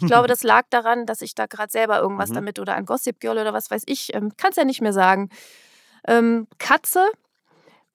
Ich 0.00 0.06
glaube, 0.06 0.28
das 0.28 0.44
lag 0.44 0.62
daran, 0.70 1.06
dass 1.06 1.22
ich 1.22 1.34
da 1.34 1.46
gerade 1.46 1.72
selber 1.72 1.98
irgendwas 1.98 2.30
mhm. 2.30 2.34
damit 2.34 2.60
oder 2.60 2.74
ein 2.74 2.86
Gossip 2.86 3.18
Girl 3.18 3.38
oder 3.38 3.52
was 3.52 3.68
weiß 3.68 3.82
ich, 3.86 4.14
ähm, 4.14 4.36
kann 4.36 4.50
es 4.50 4.56
ja 4.56 4.64
nicht 4.64 4.80
mehr 4.80 4.92
sagen. 4.92 5.28
Ähm, 6.06 6.46
Katze, 6.58 7.04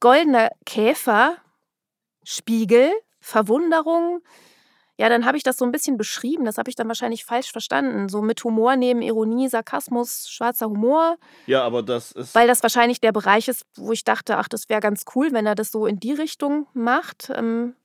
goldener 0.02 0.50
Käfer, 0.66 1.38
Spiegel, 2.26 2.92
Verwunderung. 3.24 4.22
Ja, 4.98 5.10
dann 5.10 5.26
habe 5.26 5.38
ich 5.38 5.44
das 5.44 5.58
so 5.58 5.66
ein 5.66 5.72
bisschen 5.72 5.98
beschrieben. 5.98 6.46
Das 6.46 6.60
habe 6.60 6.70
ich 6.70 6.76
dann 6.76 6.88
wahrscheinlich 6.88 7.26
falsch 7.26 7.52
verstanden. 7.52 8.10
So 8.10 8.22
mit 8.22 8.44
Humor 8.44 8.76
neben 8.76 9.02
Ironie, 9.02 9.48
Sarkasmus, 9.48 10.30
schwarzer 10.30 10.70
Humor. 10.70 11.18
Ja, 11.48 11.64
aber 11.64 11.82
das 11.82 12.12
ist. 12.12 12.36
Weil 12.36 12.48
das 12.48 12.62
wahrscheinlich 12.62 13.02
der 13.02 13.12
Bereich 13.12 13.48
ist, 13.48 13.66
wo 13.76 13.92
ich 13.92 14.04
dachte, 14.04 14.38
ach, 14.38 14.48
das 14.48 14.70
wäre 14.70 14.82
ganz 14.82 15.06
cool, 15.16 15.32
wenn 15.32 15.48
er 15.48 15.56
das 15.56 15.72
so 15.72 15.88
in 15.88 16.00
die 16.00 16.14
Richtung 16.14 16.68
macht. 16.74 17.32
Ähm, 17.34 17.76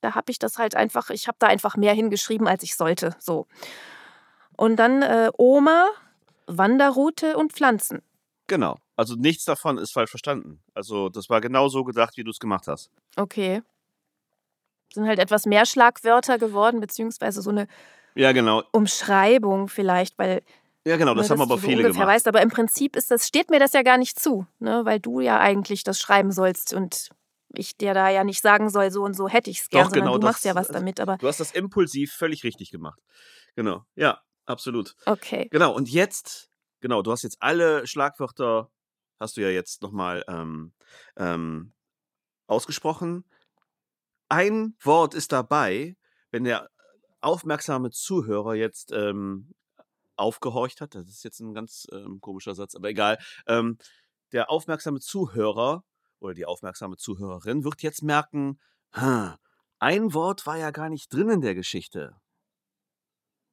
da 0.00 0.14
habe 0.14 0.30
ich 0.30 0.38
das 0.38 0.56
halt 0.56 0.76
einfach, 0.76 1.10
ich 1.10 1.28
habe 1.28 1.36
da 1.40 1.48
einfach 1.48 1.76
mehr 1.76 1.92
hingeschrieben, 1.92 2.46
als 2.46 2.62
ich 2.62 2.76
sollte. 2.76 3.16
So. 3.18 3.46
Und 4.56 4.76
dann 4.76 5.02
äh, 5.02 5.30
Oma, 5.36 5.88
Wanderroute 6.46 7.36
und 7.36 7.52
Pflanzen. 7.52 8.02
Genau. 8.46 8.78
Also 8.96 9.16
nichts 9.16 9.44
davon 9.44 9.78
ist 9.78 9.92
falsch 9.92 10.10
verstanden. 10.10 10.62
Also 10.74 11.08
das 11.08 11.28
war 11.28 11.40
genau 11.40 11.68
so 11.68 11.84
gedacht, 11.84 12.16
wie 12.16 12.24
du 12.24 12.30
es 12.30 12.38
gemacht 12.38 12.68
hast. 12.68 12.90
Okay 13.16 13.62
sind 14.94 15.06
halt 15.06 15.18
etwas 15.18 15.46
mehr 15.46 15.66
Schlagwörter 15.66 16.38
geworden, 16.38 16.80
beziehungsweise 16.80 17.42
so 17.42 17.50
eine 17.50 17.66
ja, 18.14 18.32
genau. 18.32 18.62
Umschreibung 18.72 19.68
vielleicht, 19.68 20.18
weil 20.18 20.42
Ja, 20.86 20.96
genau, 20.96 21.14
das 21.14 21.28
ne, 21.28 21.30
haben 21.34 21.40
aber 21.42 21.56
so 21.56 21.60
viele 21.60 21.78
ungefähr 21.78 21.92
gemacht. 21.92 22.08
weißt, 22.08 22.28
aber 22.28 22.42
im 22.42 22.50
Prinzip 22.50 22.94
ist 22.96 23.10
das, 23.10 23.26
steht 23.26 23.50
mir 23.50 23.58
das 23.58 23.72
ja 23.72 23.82
gar 23.82 23.98
nicht 23.98 24.18
zu, 24.20 24.46
ne? 24.60 24.84
weil 24.84 25.00
du 25.00 25.20
ja 25.20 25.40
eigentlich 25.40 25.82
das 25.84 25.98
schreiben 26.00 26.30
sollst 26.30 26.72
und 26.74 27.08
ich 27.56 27.76
dir 27.76 27.94
da 27.94 28.08
ja 28.10 28.24
nicht 28.24 28.40
sagen 28.42 28.68
soll, 28.70 28.90
so 28.90 29.02
und 29.02 29.14
so 29.14 29.28
hätte 29.28 29.50
ich 29.50 29.60
es 29.60 29.68
gern, 29.70 29.84
Doch, 29.84 29.90
sondern 29.90 30.06
genau 30.06 30.18
du 30.18 30.26
machst 30.26 30.44
das- 30.44 30.50
ja 30.50 30.54
was 30.54 30.68
damit. 30.68 31.00
Aber 31.00 31.18
Du 31.18 31.26
hast 31.28 31.40
das 31.40 31.52
impulsiv 31.52 32.12
völlig 32.12 32.44
richtig 32.44 32.70
gemacht. 32.70 33.00
Genau, 33.56 33.84
ja, 33.94 34.20
absolut. 34.46 34.94
okay. 35.06 35.48
Genau, 35.50 35.72
und 35.72 35.88
jetzt, 35.88 36.50
genau, 36.80 37.02
du 37.02 37.12
hast 37.12 37.22
jetzt 37.22 37.36
alle 37.40 37.86
Schlagwörter, 37.86 38.70
hast 39.20 39.36
du 39.36 39.40
ja 39.40 39.48
jetzt 39.50 39.82
nochmal 39.82 40.24
ähm, 40.28 40.72
ähm, 41.16 41.72
ausgesprochen. 42.46 43.24
Ein 44.28 44.76
Wort 44.82 45.14
ist 45.14 45.32
dabei, 45.32 45.96
wenn 46.30 46.44
der 46.44 46.70
aufmerksame 47.20 47.90
Zuhörer 47.90 48.54
jetzt 48.54 48.92
ähm, 48.92 49.54
aufgehorcht 50.16 50.80
hat, 50.80 50.94
das 50.94 51.08
ist 51.08 51.24
jetzt 51.24 51.40
ein 51.40 51.54
ganz 51.54 51.86
ähm, 51.92 52.20
komischer 52.20 52.54
Satz, 52.54 52.74
aber 52.74 52.88
egal, 52.88 53.18
ähm, 53.46 53.78
der 54.32 54.50
aufmerksame 54.50 55.00
Zuhörer 55.00 55.84
oder 56.20 56.34
die 56.34 56.46
aufmerksame 56.46 56.96
Zuhörerin 56.96 57.64
wird 57.64 57.82
jetzt 57.82 58.02
merken, 58.02 58.60
"Hm, 58.92 59.34
ein 59.78 60.14
Wort 60.14 60.46
war 60.46 60.56
ja 60.58 60.70
gar 60.70 60.88
nicht 60.88 61.12
drin 61.12 61.28
in 61.30 61.40
der 61.40 61.54
Geschichte. 61.54 62.16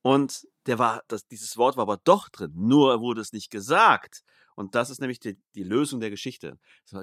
Und 0.04 0.48
der 0.66 0.80
war, 0.80 1.04
das, 1.08 1.28
dieses 1.28 1.58
Wort 1.58 1.76
war 1.78 1.84
aber 1.84 1.98
doch 1.98 2.30
drin, 2.30 2.54
nur 2.56 3.02
wurde 3.02 3.22
es 3.22 3.34
nicht 3.34 3.50
gesagt. 3.52 4.24
Und 4.56 4.76
das 4.76 4.90
ist 4.90 5.00
nämlich 5.00 5.20
die, 5.20 5.40
die 5.56 5.64
Lösung 5.64 6.00
der 6.00 6.10
Geschichte. 6.10 6.58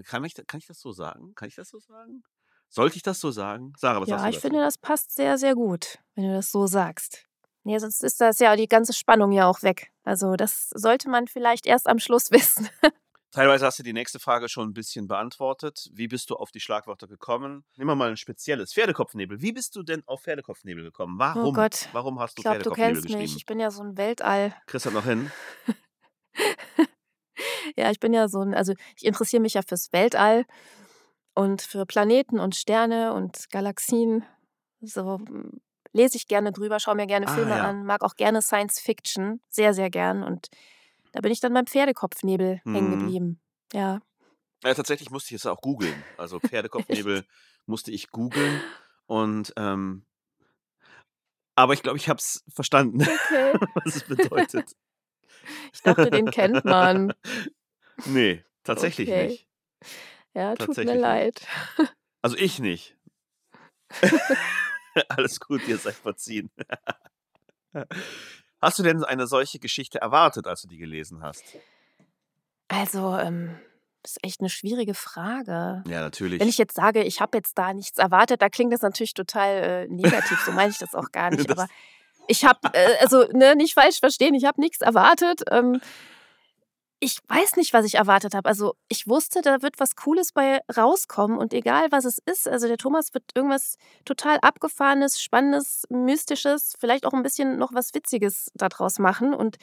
Kann 0.05 0.25
ich, 0.25 0.35
kann 0.47 0.59
ich 0.59 0.67
das 0.67 0.81
so 0.81 0.93
sagen? 0.93 1.35
Kann 1.35 1.49
ich 1.49 1.55
das 1.55 1.69
so 1.69 1.79
sagen? 1.79 2.23
Sollte 2.71 2.97
ich 2.97 3.03
das 3.03 3.21
so 3.21 3.31
sagen? 3.31 3.73
Sarah, 3.77 4.01
was 4.01 4.09
sagst 4.09 4.21
Ja, 4.21 4.25
du 4.25 4.31
ich 4.31 4.37
dazu? 4.37 4.49
finde, 4.49 4.61
das 4.61 4.79
passt 4.79 5.15
sehr, 5.15 5.39
sehr 5.39 5.55
gut, 5.55 5.99
wenn 6.15 6.25
du 6.25 6.35
das 6.35 6.51
so 6.51 6.67
sagst. 6.67 7.25
Nee, 7.65 7.79
sonst 7.79 8.03
ist 8.03 8.21
das 8.21 8.39
ja 8.39 8.57
die 8.57 8.69
ganze 8.69 8.93
Spannung 8.93 9.33
ja 9.33 9.47
auch 9.47 9.63
weg. 9.63 9.91
Also 10.05 10.37
das 10.37 10.71
sollte 10.71 11.09
man 11.09 11.27
vielleicht 11.27 11.67
erst 11.67 11.87
am 11.87 11.99
Schluss 11.99 12.31
wissen. 12.31 12.69
Teilweise 13.31 13.67
hast 13.67 13.79
du 13.79 13.83
die 13.83 13.93
nächste 13.93 14.19
Frage 14.19 14.49
schon 14.49 14.71
ein 14.71 14.73
bisschen 14.73 15.07
beantwortet. 15.07 15.91
Wie 15.93 16.09
bist 16.09 16.31
du 16.31 16.37
auf 16.37 16.51
die 16.51 16.61
Schlagwörter 16.61 17.07
gekommen? 17.07 17.65
Nehmen 17.77 17.91
wir 17.91 17.95
mal 17.95 18.09
ein 18.09 18.17
spezielles. 18.17 18.73
Pferdekopfnebel. 18.73 19.43
Wie 19.43 19.53
bist 19.53 19.77
du 19.77 19.83
denn 19.83 20.03
auf 20.07 20.23
Pferdekopfnebel 20.23 20.83
gekommen? 20.83 21.19
Warum? 21.19 21.45
Oh 21.45 21.53
Gott. 21.53 21.89
Warum 21.93 22.19
hast 22.21 22.39
du 22.39 22.41
Ich 22.41 22.45
glaube, 22.45 22.59
du 22.61 22.71
Pferdekopfnebel 22.71 23.03
kennst 23.03 23.19
mich. 23.19 23.37
Ich 23.37 23.45
bin 23.47 23.61
ja 23.61 23.71
so 23.71 23.83
ein 23.83 23.99
Weltall. 23.99 24.55
Chris 24.67 24.87
hat 24.87 24.95
noch 24.95 25.05
hin. 25.05 25.31
Ja, 27.77 27.91
ich 27.91 28.01
bin 28.01 28.13
ja 28.13 28.29
so 28.29 28.41
ein, 28.41 28.55
also 28.55 28.73
ich 28.97 29.05
interessiere 29.05 29.41
mich 29.43 29.55
ja 29.55 29.63
fürs 29.63 29.93
Weltall 29.93 30.45
und 31.39 31.63
für 31.63 31.87
Planeten 31.87 32.41
und 32.41 32.57
Sterne 32.57 33.13
und 33.13 33.49
Galaxien. 33.51 34.25
So 34.81 35.19
mm, 35.19 35.61
lese 35.93 36.17
ich 36.17 36.27
gerne 36.27 36.51
drüber, 36.51 36.81
schaue 36.81 36.97
mir 36.97 37.07
gerne 37.07 37.27
Ah, 37.29 37.35
Filme 37.35 37.55
ja. 37.57 37.63
an, 37.63 37.85
mag 37.87 38.03
auch 38.03 38.17
gerne 38.17 38.43
Science 38.43 38.81
Fiction, 38.81 39.41
sehr, 39.49 39.73
sehr 39.73 39.89
gern. 39.89 40.25
Und 40.25 40.49
da 41.13 41.21
bin 41.21 41.31
ich 41.31 41.39
dann 41.39 41.55
beim 41.55 41.67
Pferdekopfnebel 41.67 42.61
hängen 42.73 42.91
Mhm. 42.91 42.99
geblieben. 42.99 43.41
Ja. 43.73 44.01
Ja, 44.65 44.75
tatsächlich 44.75 45.11
musste 45.11 45.33
ich 45.33 45.41
es 45.41 45.47
auch 45.47 45.61
googeln. 45.61 46.05
Also 46.17 46.41
Pferdekopfnebel 46.41 47.25
musste 47.67 47.93
ich 47.93 48.11
googeln. 48.11 48.61
Und 49.07 49.53
ähm, 49.57 50.05
aber 51.55 51.73
ich 51.73 51.83
glaube, 51.83 51.99
ich 51.99 52.09
habe 52.09 52.19
es 52.19 52.43
verstanden, 52.53 53.01
Okay. 53.01 53.53
was 53.85 53.95
es 53.95 54.03
bedeutet. 54.03 54.73
Ich 55.73 55.83
dachte, 55.83 56.11
den 56.11 56.31
kennt 56.31 56.65
man. 56.65 57.13
Nee, 58.05 58.45
tatsächlich 58.65 59.09
Okay. 59.09 59.29
nicht. 59.29 59.49
Ja, 60.35 60.55
tut 60.55 60.77
mir 60.79 60.95
leid. 60.95 61.41
Also 62.21 62.37
ich 62.37 62.59
nicht. 62.59 62.97
Alles 65.09 65.39
gut, 65.39 65.67
ihr 65.69 65.79
seid 65.79 65.95
verziehen. 65.95 66.51
Hast 68.61 68.79
du 68.79 68.83
denn 68.83 69.05
eine 69.05 69.27
solche 69.29 69.59
Geschichte 69.61 70.01
erwartet, 70.01 70.47
als 70.49 70.63
du 70.63 70.69
die 70.69 70.79
gelesen 70.79 71.23
hast? 71.23 71.45
Also, 72.67 73.17
ähm, 73.17 73.57
das 74.03 74.13
ist 74.13 74.25
echt 74.25 74.41
eine 74.41 74.49
schwierige 74.51 74.95
Frage. 74.95 75.85
Ja, 75.87 76.01
natürlich. 76.01 76.41
Wenn 76.41 76.49
ich 76.49 76.59
jetzt 76.59 76.75
sage, 76.75 77.05
ich 77.05 77.21
habe 77.21 77.39
jetzt 77.39 77.57
da 77.57 77.73
nichts 77.73 77.99
erwartet, 77.99 78.43
da 78.43 78.49
klingt 78.49 78.73
das 78.73 78.83
natürlich 78.83 79.15
total 79.15 79.63
äh, 79.63 79.89
negativ. 79.89 80.41
So 80.45 80.51
meine 80.53 80.71
ich 80.73 80.79
das 80.79 80.95
auch 80.95 81.13
gar 81.13 81.31
nicht. 81.31 81.49
Das- 81.49 81.57
Aber 81.57 81.69
ich 82.27 82.45
habe, 82.45 82.59
äh, 82.73 82.97
also 83.01 83.23
ne, 83.33 83.55
nicht 83.55 83.75
falsch 83.75 84.01
verstehen, 84.01 84.35
ich 84.35 84.45
habe 84.45 84.61
nichts 84.61 84.81
erwartet. 84.81 85.43
Ähm, 85.53 85.81
ich 87.01 87.21
weiß 87.29 87.57
nicht, 87.57 87.73
was 87.73 87.85
ich 87.85 87.95
erwartet 87.95 88.35
habe. 88.35 88.49
Also 88.49 88.75
ich 88.89 89.07
wusste, 89.07 89.41
da 89.41 89.63
wird 89.63 89.79
was 89.79 89.95
Cooles 89.95 90.33
bei 90.33 90.61
rauskommen 90.77 91.39
und 91.39 91.53
egal, 91.55 91.87
was 91.91 92.05
es 92.05 92.19
ist. 92.19 92.49
Also 92.49 92.67
der 92.67 92.77
Thomas 92.77 93.15
wird 93.15 93.25
irgendwas 93.35 93.77
total 94.05 94.39
abgefahrenes, 94.43 95.21
spannendes, 95.21 95.85
mystisches, 95.91 96.75
vielleicht 96.79 97.07
auch 97.07 97.13
ein 97.13 97.23
bisschen 97.23 97.57
noch 97.57 97.73
was 97.73 97.95
Witziges 97.95 98.51
daraus 98.55 98.99
machen. 98.99 99.33
Und 99.33 99.59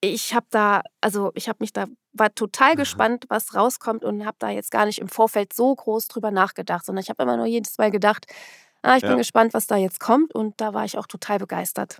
ich 0.00 0.34
habe 0.34 0.46
da, 0.50 0.82
also 1.00 1.32
ich 1.34 1.48
habe 1.48 1.58
mich 1.60 1.72
da, 1.72 1.86
war 2.12 2.34
total 2.34 2.76
gespannt, 2.76 3.24
was 3.28 3.54
rauskommt 3.54 4.04
und 4.04 4.24
habe 4.24 4.36
da 4.38 4.50
jetzt 4.50 4.70
gar 4.70 4.86
nicht 4.86 5.00
im 5.00 5.08
Vorfeld 5.08 5.52
so 5.52 5.74
groß 5.74 6.08
drüber 6.08 6.30
nachgedacht, 6.30 6.84
sondern 6.84 7.02
ich 7.02 7.10
habe 7.10 7.22
immer 7.22 7.36
nur 7.36 7.46
jedes 7.46 7.78
Mal 7.78 7.90
gedacht, 7.90 8.26
ah, 8.82 8.96
ich 8.96 9.02
Ja. 9.02 9.08
bin 9.08 9.18
gespannt, 9.18 9.54
was 9.54 9.66
da 9.66 9.76
jetzt 9.76 9.98
kommt 10.00 10.34
und 10.34 10.60
da 10.60 10.74
war 10.74 10.84
ich 10.84 10.96
auch 10.98 11.06
total 11.06 11.38
begeistert. 11.38 11.98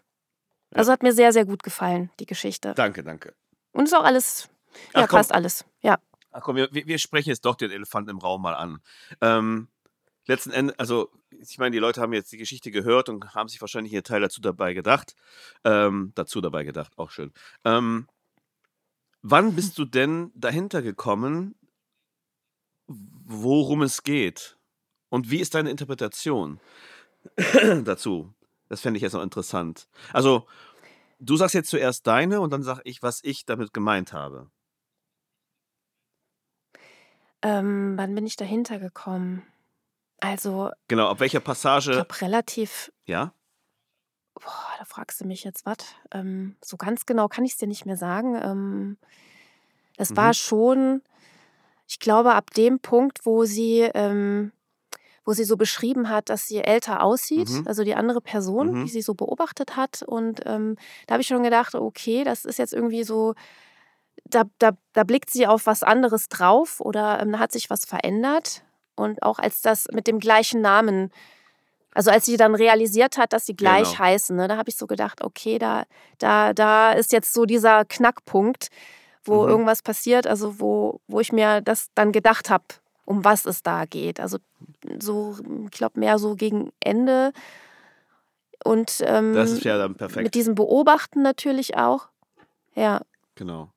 Ja. 0.73 0.79
Also 0.79 0.93
hat 0.93 1.03
mir 1.03 1.13
sehr, 1.13 1.33
sehr 1.33 1.45
gut 1.45 1.63
gefallen, 1.63 2.11
die 2.21 2.27
Geschichte. 2.27 2.75
Danke, 2.75 3.03
danke. 3.03 3.35
Und 3.73 3.85
ist 3.85 3.95
auch 3.95 4.05
alles, 4.05 4.49
ja, 4.95 5.05
Ach, 5.05 5.09
passt 5.09 5.33
alles. 5.33 5.65
Ja. 5.83 5.99
Ach 6.31 6.43
komm, 6.43 6.57
wir, 6.57 6.69
wir 6.73 6.99
sprechen 6.99 7.29
jetzt 7.29 7.45
doch 7.45 7.57
den 7.57 7.71
Elefanten 7.71 8.11
im 8.11 8.19
Raum 8.19 8.43
mal 8.43 8.55
an. 8.55 8.81
Ähm, 9.21 9.69
letzten 10.27 10.51
Endes, 10.51 10.79
also 10.79 11.11
ich 11.31 11.59
meine, 11.59 11.73
die 11.73 11.79
Leute 11.79 12.01
haben 12.01 12.13
jetzt 12.13 12.33
die 12.33 12.39
Geschichte 12.39 12.71
gehört 12.71 13.09
und 13.09 13.35
haben 13.35 13.49
sich 13.49 13.61
wahrscheinlich 13.61 13.93
ihr 13.93 14.03
Teil 14.03 14.21
dazu 14.21 14.41
dabei 14.41 14.75
gedacht. 14.75 15.15
Ähm, 15.65 16.13
dazu 16.15 16.41
dabei 16.41 16.65
gedacht, 16.65 16.93
auch 16.97 17.11
schön. 17.11 17.33
Ähm, 17.65 18.09
wann 19.23 19.55
bist 19.55 19.79
du 19.79 19.85
denn 19.85 20.31
dahinter 20.35 20.83
gekommen, 20.83 21.55
worum 22.87 23.83
es 23.83 24.03
geht? 24.03 24.57
Und 25.09 25.31
wie 25.31 25.41
ist 25.41 25.55
deine 25.55 25.71
Interpretation 25.71 26.61
dazu? 27.85 28.33
Das 28.69 28.81
fände 28.81 28.97
ich 28.97 29.03
jetzt 29.03 29.13
noch 29.13 29.23
interessant. 29.23 29.89
Also, 30.13 30.47
du 31.19 31.37
sagst 31.37 31.55
jetzt 31.55 31.69
zuerst 31.69 32.07
deine 32.07 32.41
und 32.41 32.51
dann 32.51 32.63
sage 32.63 32.81
ich, 32.85 33.03
was 33.03 33.23
ich 33.23 33.45
damit 33.45 33.75
gemeint 33.75 34.13
habe. 34.13 34.51
Ähm, 37.43 37.95
wann 37.97 38.15
bin 38.15 38.27
ich 38.27 38.37
dahinter 38.37 38.79
gekommen? 38.79 39.43
Also, 40.21 40.71
Genau, 40.89 41.09
ab 41.09 41.21
welcher 41.21 41.39
ich 41.39 41.45
Passage, 41.45 41.93
glaube, 41.93 42.21
relativ, 42.21 42.93
ja? 43.07 43.35
boah, 44.35 44.73
da 44.79 44.85
fragst 44.85 45.21
du 45.21 45.25
mich 45.27 45.45
jetzt 45.45 45.67
was. 45.67 45.77
Ähm, 46.13 46.57
so 46.65 46.77
ganz 46.77 47.07
genau 47.07 47.29
kann 47.29 47.45
ich 47.45 47.53
es 47.53 47.59
dir 47.59 47.67
nicht 47.69 47.87
mehr 47.87 47.97
sagen. 47.97 48.37
Ähm, 48.41 48.97
es 49.97 50.11
Mhm. 50.11 50.17
war 50.17 50.35
schon, 50.35 51.03
ich 51.89 51.99
glaube, 51.99 52.35
ab 52.35 52.51
dem 52.55 52.79
Punkt, 52.81 53.27
wo 53.27 53.45
sie, 53.45 53.81
ähm, 53.95 54.53
wo 55.25 55.33
sie 55.33 55.45
so 55.45 55.57
beschrieben 55.57 56.09
hat, 56.09 56.29
dass 56.29 56.47
sie 56.47 56.59
älter 56.59 57.03
aussieht, 57.03 57.49
Mhm. 57.51 57.67
also 57.67 57.85
die 57.85 57.95
andere 57.95 58.21
Person, 58.21 58.73
Mhm. 58.73 58.85
die 58.85 58.89
sie 58.91 59.03
so 59.03 59.15
beobachtet 59.15 59.77
hat. 59.77 60.03
Und 60.03 60.41
ähm, 60.47 60.77
da 61.07 61.15
habe 61.15 61.23
ich 61.23 61.29
schon 61.29 61.43
gedacht, 61.43 61.75
okay, 61.75 62.25
das 62.25 62.45
ist 62.45 62.59
jetzt 62.59 62.73
irgendwie 62.73 63.05
so, 63.05 63.35
da, 64.25 64.45
da, 64.59 64.71
da 64.93 65.05
blickt 65.05 65.31
sie 65.31 65.47
auf 65.47 65.67
was 65.67 65.83
anderes 65.83 66.29
drauf 66.29 66.81
oder 66.81 67.21
ähm, 67.21 67.39
hat 67.39 67.53
sich 67.53 67.71
was 67.71 67.85
verändert. 67.85 68.63
Und 68.95 69.23
auch 69.23 69.39
als 69.39 69.63
das 69.63 69.89
mit 69.93 70.07
dem 70.07 70.19
gleichen 70.19 70.61
Namen, 70.61 71.11
also 71.95 72.11
als 72.11 72.27
sie 72.27 72.37
dann 72.37 72.55
realisiert 72.55 73.17
hat, 73.19 73.33
dass 73.33 73.47
sie 73.47 73.55
gleich 73.57 73.89
Genau. 73.93 73.99
heißen, 74.05 74.37
ne, 74.37 74.49
da 74.49 74.57
habe 74.57 74.69
ich 74.71 74.77
so 74.77 74.87
gedacht, 74.87 75.23
okay, 75.25 75.59
da, 75.59 75.85
da, 76.19 76.53
da 76.53 76.93
ist 76.93 77.13
jetzt 77.13 77.33
so 77.33 77.45
dieser 77.47 77.85
Knackpunkt, 77.85 78.69
wo 79.25 79.43
Mhm. 79.45 79.49
irgendwas 79.51 79.83
passiert, 79.83 80.27
also 80.27 80.61
wo, 80.61 81.01
wo 81.09 81.21
ich 81.21 81.33
mir 81.33 81.61
das 81.61 81.89
dann 81.95 82.13
gedacht 82.13 82.51
habe, 82.51 82.65
um 83.05 83.25
was 83.25 83.47
es 83.47 83.63
da 83.63 83.85
geht. 83.85 84.21
Also 84.21 84.39
so, 85.01 85.37
ich 85.65 85.71
glaube, 85.71 85.99
mehr 86.01 86.19
so 86.19 86.35
gegen 86.37 86.73
Ende. 86.81 87.33
Und 88.65 89.03
ähm, 89.07 89.35
Das 89.35 89.51
ist 89.51 89.65
ja 89.65 89.77
dann 89.79 89.91
mit 89.93 89.99
perfekt. 89.99 90.35
diesem 90.35 90.55
Beobachten 90.55 91.23
natürlich 91.23 91.77
auch. 91.77 92.09
Ja. 92.75 93.01
Genau. 93.35 93.71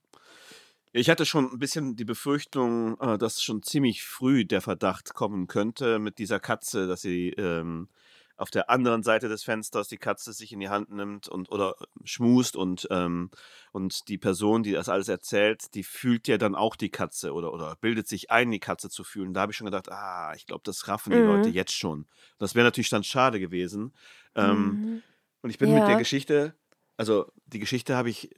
Ich 0.97 1.09
hatte 1.09 1.25
schon 1.25 1.51
ein 1.51 1.59
bisschen 1.59 1.97
die 1.97 2.05
Befürchtung, 2.05 2.97
äh, 3.01 3.17
dass 3.17 3.41
schon 3.43 3.61
ziemlich 3.61 4.05
früh 4.05 4.45
der 4.45 4.61
Verdacht 4.61 5.13
kommen 5.13 5.47
könnte 5.47 5.99
mit 5.99 6.19
dieser 6.19 6.39
Katze, 6.39 6.87
dass 6.87 7.01
sie 7.01 7.31
ähm, 7.31 7.89
auf 8.37 8.49
der 8.49 8.69
anderen 8.69 9.03
Seite 9.03 9.27
des 9.27 9.43
Fensters 9.43 9.89
die 9.89 9.97
Katze 9.97 10.31
sich 10.31 10.53
in 10.53 10.61
die 10.61 10.69
Hand 10.69 10.91
nimmt 10.91 11.27
und 11.27 11.51
oder 11.51 11.75
schmust 12.05 12.55
und, 12.55 12.87
ähm, 12.91 13.29
und 13.73 14.07
die 14.07 14.17
Person, 14.17 14.63
die 14.63 14.71
das 14.71 14.87
alles 14.87 15.09
erzählt, 15.09 15.73
die 15.75 15.83
fühlt 15.83 16.29
ja 16.29 16.37
dann 16.37 16.55
auch 16.55 16.77
die 16.77 16.89
Katze 16.91 17.33
oder, 17.33 17.51
oder 17.51 17.75
bildet 17.81 18.07
sich 18.07 18.31
ein, 18.31 18.49
die 18.49 18.59
Katze 18.61 18.89
zu 18.89 19.03
fühlen. 19.03 19.33
Da 19.33 19.41
habe 19.41 19.51
ich 19.51 19.57
schon 19.57 19.65
gedacht, 19.65 19.91
ah, 19.91 20.31
ich 20.37 20.45
glaube, 20.45 20.61
das 20.63 20.87
raffen 20.87 21.11
die 21.11 21.19
Leute 21.19 21.49
Mhm. 21.49 21.55
jetzt 21.55 21.73
schon. 21.73 22.07
Das 22.37 22.55
wäre 22.55 22.63
natürlich 22.63 22.89
dann 22.89 23.03
schade 23.03 23.41
gewesen. 23.41 23.93
Ähm, 24.35 24.79
Mhm. 24.81 25.03
Und 25.41 25.49
ich 25.49 25.57
bin 25.57 25.73
mit 25.73 25.87
der 25.87 25.95
Ja. 25.95 25.97
Geschichte, 25.97 26.55
also 26.95 27.31
die 27.47 27.59
Geschichte 27.59 27.97
habe 27.97 28.09
ich 28.09 28.29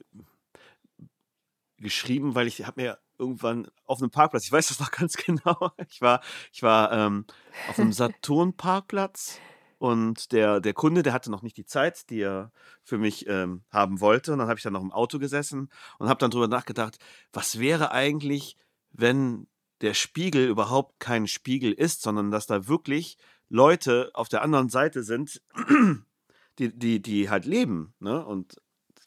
geschrieben, 1.78 2.34
weil 2.34 2.46
ich 2.46 2.64
habe 2.64 2.80
mir 2.80 2.98
irgendwann 3.18 3.68
auf 3.84 4.00
einem 4.00 4.10
Parkplatz, 4.10 4.44
ich 4.44 4.52
weiß 4.52 4.68
das 4.68 4.80
noch 4.80 4.90
ganz 4.92 5.16
genau, 5.16 5.72
ich 5.88 6.00
war, 6.00 6.20
ich 6.52 6.62
war 6.62 6.92
ähm, 6.92 7.24
auf 7.68 7.78
einem 7.78 7.92
Saturn-Parkplatz 7.92 9.40
Und 9.78 10.32
der, 10.32 10.60
der 10.60 10.74
Kunde, 10.74 11.02
der 11.02 11.12
hatte 11.12 11.30
noch 11.30 11.42
nicht 11.42 11.56
die 11.56 11.64
Zeit, 11.64 12.10
die 12.10 12.20
er 12.20 12.52
für 12.82 12.98
mich 12.98 13.28
ähm, 13.28 13.62
haben 13.70 14.00
wollte. 14.00 14.32
Und 14.32 14.38
dann 14.40 14.48
habe 14.48 14.58
ich 14.58 14.64
dann 14.64 14.72
noch 14.72 14.82
im 14.82 14.92
Auto 14.92 15.18
gesessen 15.18 15.70
und 15.98 16.08
habe 16.08 16.18
dann 16.18 16.30
drüber 16.30 16.48
nachgedacht, 16.48 16.98
was 17.32 17.58
wäre 17.58 17.92
eigentlich, 17.92 18.56
wenn 18.90 19.46
der 19.80 19.94
Spiegel 19.94 20.48
überhaupt 20.48 20.98
kein 20.98 21.28
Spiegel 21.28 21.72
ist, 21.72 22.02
sondern 22.02 22.32
dass 22.32 22.46
da 22.46 22.66
wirklich 22.66 23.18
Leute 23.48 24.10
auf 24.14 24.28
der 24.28 24.42
anderen 24.42 24.68
Seite 24.68 25.04
sind, 25.04 25.40
die, 26.58 26.76
die, 26.76 27.00
die 27.00 27.30
halt 27.30 27.44
leben, 27.44 27.94
ne? 28.00 28.24
Und 28.24 28.56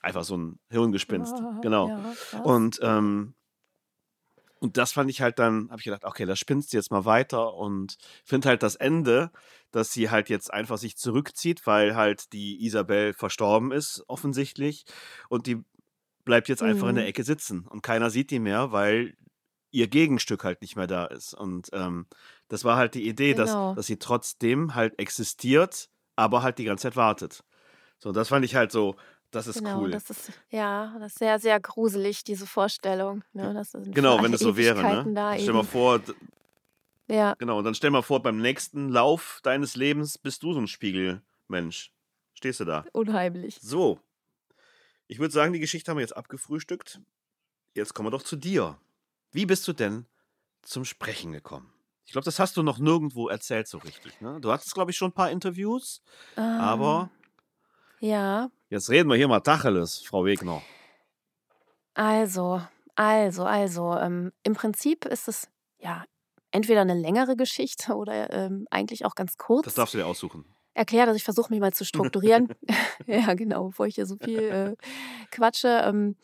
einfach 0.02 0.24
so 0.24 0.38
ein 0.38 0.60
Hirngespinst. 0.70 1.34
Ah, 1.34 1.60
genau. 1.62 1.88
ja. 1.90 2.40
Und, 2.42 2.80
ähm, 2.82 3.34
und 4.60 4.78
das 4.78 4.92
fand 4.92 5.10
ich 5.10 5.22
halt 5.22 5.40
dann, 5.40 5.70
habe 5.72 5.80
ich 5.80 5.86
gedacht, 5.86 6.06
okay, 6.06 6.26
das 6.26 6.38
spinnst 6.38 6.72
du 6.72 6.78
jetzt 6.78 6.92
mal 6.92 7.06
weiter 7.06 7.56
und 7.56 7.98
finde 8.24 8.50
halt 8.50 8.62
das 8.62 8.76
Ende, 8.76 9.32
dass 9.72 9.92
sie 9.92 10.12
halt 10.12 10.30
jetzt 10.30 10.54
einfach 10.54 10.78
sich 10.78 10.98
zurückzieht, 10.98 11.66
weil 11.66 11.96
halt 11.96 12.32
die 12.32 12.64
Isabel 12.64 13.14
verstorben 13.14 13.72
ist, 13.72 14.04
offensichtlich. 14.08 14.86
Und 15.30 15.48
die 15.48 15.64
bleibt 16.26 16.48
jetzt 16.48 16.62
einfach 16.62 16.90
in 16.90 16.96
der 16.96 17.06
Mhm. 17.06 17.10
Ecke 17.10 17.24
sitzen 17.24 17.66
und 17.68 17.82
keiner 17.82 18.12
sieht 18.12 18.30
die 18.30 18.38
mehr, 18.40 18.72
weil 18.72 19.16
ihr 19.72 19.88
Gegenstück 19.88 20.44
halt 20.44 20.62
nicht 20.62 20.76
mehr 20.76 20.86
da 20.86 21.06
ist. 21.06 21.34
Und 21.34 21.70
ähm, 21.74 22.06
das 22.48 22.64
war 22.64 22.76
halt 22.78 22.94
die 22.94 23.08
Idee, 23.08 23.34
dass, 23.34 23.50
Genau. 23.52 23.74
dass 23.74 23.88
sie 23.88 23.98
trotzdem 23.98 24.76
halt 24.76 25.00
existiert, 25.00 25.90
aber 26.16 26.44
halt 26.44 26.60
die 26.60 26.66
ganze 26.66 26.84
Zeit 26.84 26.96
wartet. 26.96 27.44
So, 27.98 28.12
das 28.12 28.28
fand 28.30 28.46
ich 28.46 28.54
halt 28.56 28.72
so, 28.72 28.96
das 29.32 29.48
ist 29.48 29.58
Genau, 29.60 29.80
cool. 29.82 29.92
das 29.92 30.10
ist 30.10 30.32
ja, 30.50 30.96
das 31.00 31.14
ist 31.14 31.20
sehr, 31.20 31.40
sehr 31.40 31.60
gruselig, 31.60 32.24
diese 32.24 32.46
Vorstellung. 32.46 33.24
Ne? 33.34 33.54
Das 33.54 33.72
sind 33.72 33.86
für 33.86 33.92
Genau, 33.92 34.22
wenn 34.22 34.34
es 34.34 34.42
so 34.42 34.56
wäre, 34.58 34.84
ne? 34.84 35.14
Da 35.14 35.38
Stell 35.38 35.54
mal 35.54 35.60
eben. 35.62 35.68
vor, 35.68 36.00
d- 36.00 36.14
Ja, 37.08 37.36
genau, 37.38 37.58
und 37.60 37.64
dann 37.66 37.76
stell 37.76 37.90
mal 37.92 38.02
vor, 38.02 38.22
beim 38.22 38.38
nächsten 38.42 38.90
Lauf 38.90 39.40
deines 39.44 39.76
Lebens 39.76 40.18
bist 40.18 40.44
du 40.44 40.54
so 40.54 40.60
ein 40.60 40.68
Spiegelmensch. 40.68 41.92
Stehst 42.34 42.60
du 42.60 42.66
da? 42.66 42.86
unheimlich. 42.94 43.60
So. 43.62 44.00
Ich 45.08 45.20
würde 45.20 45.34
sagen, 45.34 45.54
die 45.54 45.60
Geschichte 45.60 45.92
haben 45.92 45.98
wir 45.98 46.02
jetzt 46.04 46.16
abgefrühstückt. 46.16 47.02
Jetzt 47.74 47.94
kommen 47.94 48.08
wir 48.08 48.12
doch 48.12 48.24
zu 48.24 48.36
dir. 48.36 48.80
Wie 49.32 49.46
bist 49.46 49.68
du 49.68 49.74
denn 49.74 50.06
zum 50.62 50.86
Sprechen 50.86 51.32
gekommen? 51.32 51.74
Ich 52.06 52.14
glaube, 52.14 52.26
das 52.26 52.40
hast 52.40 52.58
du 52.58 52.64
noch 52.64 52.80
nirgendwo 52.80 53.28
erzählt 53.30 53.68
so 53.68 53.78
richtig. 53.78 54.20
Ne? 54.22 54.40
Du 54.42 54.52
hattest, 54.52 54.74
glaube 54.74 54.92
ich, 54.92 54.98
schon 54.98 55.10
ein 55.12 55.14
paar 55.16 55.32
Interviews, 55.32 56.02
aber 56.36 57.10
Ähm, 58.02 58.10
ja, 58.10 58.50
jetzt 58.72 58.90
reden 58.90 59.10
wir 59.10 59.16
hier 59.18 59.28
mal 59.28 59.42
Tacheles, 59.42 60.00
Frau 60.00 60.26
Wegner. 60.26 60.62
also, 61.94 62.62
also, 62.96 63.44
also, 63.44 63.96
ähm, 63.98 64.32
im 64.44 64.54
Prinzip 64.54 65.06
ist 65.06 65.28
es 65.28 65.48
ja 65.80 66.04
entweder 66.52 66.82
eine 66.82 66.94
längere 66.96 67.36
Geschichte 67.36 67.94
oder 67.96 68.32
ähm, 68.34 68.66
eigentlich 68.72 69.06
auch 69.06 69.16
ganz 69.16 69.34
Das 69.38 69.46
kurz. 69.46 69.74
darfst 69.76 69.94
du 69.94 70.00
dir 70.00 70.08
aussuchen. 70.08 70.46
Erkläre, 70.74 71.08
dass 71.08 71.18
ich 71.18 71.26
versuche, 71.26 71.52
mich 71.52 71.60
mal 71.60 71.74
zu 71.74 71.84
strukturieren. 71.84 72.48
ja, 73.06 73.34
genau, 73.34 73.66
bevor 73.66 73.88
ich 73.88 73.96
hier 73.96 74.06
so 74.06 74.16
viel 74.16 74.40
äh, 74.40 74.76
quatsche. 75.30 75.68
Ähm, 75.86 76.16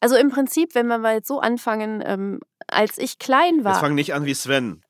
also 0.00 0.16
im 0.16 0.30
Prinzip, 0.30 0.74
wenn 0.74 0.86
wir 0.86 0.96
mal 0.98 1.14
jetzt 1.14 1.28
so 1.28 1.38
anfangen, 1.38 2.02
ähm, 2.04 2.40
als 2.66 2.96
ich 2.96 3.18
klein 3.18 3.56
Jetzt 3.56 3.64
war, 3.64 3.80
fang 3.80 3.94
nicht 3.94 4.14
an 4.14 4.24
wie 4.24 4.34
Sven. 4.34 4.82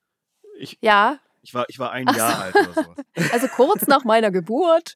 Ich, 0.58 0.78
ja, 0.80 1.18
ich, 1.42 1.54
war, 1.54 1.66
ich 1.68 1.78
war 1.78 1.90
ein 1.92 2.06
Ach 2.06 2.14
Jahr 2.16 2.36
so. 2.36 2.42
alt 2.42 2.56
oder 2.58 2.74
sowas. 2.74 2.98
also 3.32 3.48
kurz 3.48 3.86
nach 3.86 4.04
meiner 4.04 4.30
Geburt. 4.30 4.94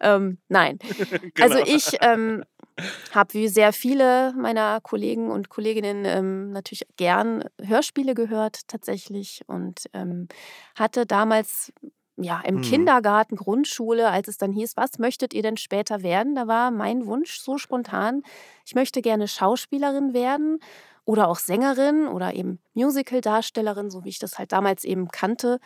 Ähm, 0.00 0.38
nein, 0.48 0.78
Also 1.40 1.58
Genau. 1.58 1.64
ich 1.66 1.96
ähm, 2.00 2.44
habe 3.12 3.34
wie 3.34 3.48
sehr 3.48 3.72
viele 3.72 4.32
meiner 4.36 4.80
Kollegen 4.80 5.30
und 5.30 5.48
Kolleginnen 5.48 6.04
ähm, 6.04 6.50
natürlich 6.52 6.86
gern 6.96 7.44
Hörspiele 7.62 8.14
gehört 8.14 8.68
tatsächlich 8.68 9.42
und 9.46 9.86
ähm, 9.92 10.28
hatte 10.76 11.06
damals 11.06 11.72
ja 12.16 12.40
im 12.44 12.56
Mhm. 12.56 12.62
Kindergarten, 12.62 13.36
Grundschule, 13.36 14.10
als 14.10 14.28
es 14.28 14.36
dann 14.38 14.52
hieß, 14.52 14.76
was 14.76 14.98
möchtet 14.98 15.32
ihr 15.34 15.42
denn 15.42 15.56
später 15.56 16.02
werden? 16.02 16.34
Da 16.34 16.46
war 16.46 16.70
mein 16.70 17.06
Wunsch 17.06 17.40
so 17.40 17.58
spontan, 17.58 18.22
ich 18.66 18.74
möchte 18.74 19.00
gerne 19.02 19.26
Schauspielerin 19.28 20.12
werden 20.14 20.60
oder 21.10 21.26
auch 21.26 21.40
Sängerin 21.40 22.06
oder 22.06 22.34
eben 22.34 22.60
Musical-Darstellerin, 22.74 23.90
so 23.90 24.04
wie 24.04 24.10
ich 24.10 24.20
das 24.20 24.38
halt 24.38 24.52
damals 24.52 24.84
eben 24.84 25.08
kannte. 25.08 25.58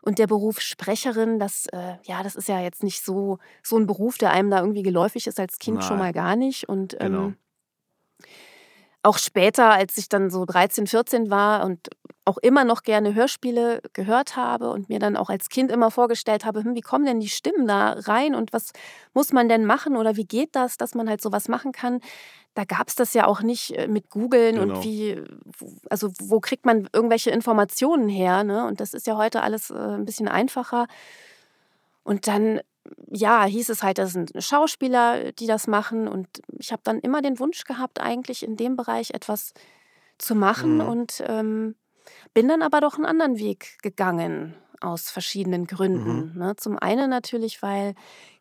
Und 0.00 0.20
der 0.20 0.28
Beruf 0.28 0.60
Sprecherin, 0.60 1.40
das, 1.40 1.66
äh, 1.72 1.96
ja, 2.04 2.22
das 2.22 2.36
ist 2.36 2.48
ja 2.48 2.60
jetzt 2.60 2.84
nicht 2.84 3.04
so, 3.04 3.38
so 3.64 3.76
ein 3.76 3.86
Beruf, 3.88 4.16
der 4.16 4.30
einem 4.30 4.48
da 4.48 4.60
irgendwie 4.60 4.84
geläufig 4.84 5.26
ist 5.26 5.40
als 5.40 5.58
Kind 5.58 5.82
schon 5.82 5.96
Nein. 5.98 6.06
mal 6.06 6.12
gar 6.12 6.36
nicht. 6.36 6.68
Und 6.68 6.94
ähm, 6.94 6.98
Genau. 7.00 7.32
Auch 9.02 9.18
später, 9.18 9.70
als 9.70 9.96
ich 9.98 10.08
dann 10.08 10.30
so 10.30 10.44
13, 10.44 10.86
14 10.86 11.30
war 11.30 11.64
und 11.64 11.90
auch 12.24 12.38
immer 12.38 12.62
noch 12.64 12.82
gerne 12.84 13.14
Hörspiele 13.14 13.80
gehört 13.94 14.36
habe 14.36 14.70
und 14.70 14.88
mir 14.88 15.00
dann 15.00 15.16
auch 15.16 15.28
als 15.28 15.48
Kind 15.48 15.72
immer 15.72 15.90
vorgestellt 15.90 16.44
habe, 16.44 16.62
hm, 16.62 16.74
wie 16.76 16.80
kommen 16.80 17.04
denn 17.04 17.18
die 17.18 17.28
Stimmen 17.28 17.66
da 17.66 17.94
rein 17.98 18.34
und 18.36 18.52
was 18.52 18.70
muss 19.12 19.32
man 19.32 19.48
denn 19.48 19.64
machen 19.66 19.96
oder 19.96 20.16
wie 20.16 20.24
geht 20.24 20.54
das, 20.54 20.76
dass 20.76 20.94
man 20.94 21.08
halt 21.08 21.20
sowas 21.20 21.48
machen 21.48 21.72
kann. 21.72 22.00
Da 22.54 22.64
gab 22.64 22.86
es 22.88 22.94
das 22.94 23.14
ja 23.14 23.26
auch 23.26 23.42
nicht 23.42 23.76
äh, 23.76 23.88
mit 23.88 24.08
Googeln 24.10 24.56
Genau. 24.56 24.76
und 24.76 24.84
wie, 24.84 25.20
also 25.90 26.10
wo 26.20 26.38
kriegt 26.38 26.64
man 26.64 26.88
irgendwelche 26.92 27.30
Informationen 27.30 28.08
her, 28.08 28.44
ne? 28.44 28.66
Und 28.66 28.78
das 28.80 28.94
ist 28.94 29.06
ja 29.08 29.16
heute 29.16 29.42
alles 29.42 29.70
äh, 29.70 29.74
ein 29.74 30.04
bisschen 30.04 30.28
einfacher. 30.28 30.86
Und 32.04 32.26
dann, 32.28 32.60
ja, 33.10 33.44
hieß 33.44 33.68
es 33.68 33.82
halt, 33.82 33.98
das 33.98 34.12
sind 34.12 34.32
Schauspieler, 34.38 35.32
die 35.32 35.46
das 35.46 35.66
machen. 35.66 36.08
Und 36.08 36.28
ich 36.58 36.72
habe 36.72 36.82
dann 36.84 36.98
immer 37.00 37.22
den 37.22 37.38
Wunsch 37.38 37.64
gehabt, 37.64 38.00
eigentlich 38.00 38.42
in 38.42 38.56
dem 38.56 38.76
Bereich 38.76 39.10
etwas 39.10 39.52
zu 40.18 40.34
machen. 40.34 40.76
Mhm. 40.76 40.88
Und 40.88 41.22
ähm, 41.26 41.74
bin 42.34 42.48
dann 42.48 42.62
aber 42.62 42.80
doch 42.80 42.96
einen 42.96 43.06
anderen 43.06 43.38
Weg 43.38 43.78
gegangen, 43.82 44.54
aus 44.80 45.10
verschiedenen 45.10 45.62
Mhm. 45.62 45.66
Gründen. 45.66 46.38
Ne? 46.38 46.56
Zum 46.56 46.78
einen 46.78 47.08
natürlich, 47.10 47.62
weil 47.62 47.94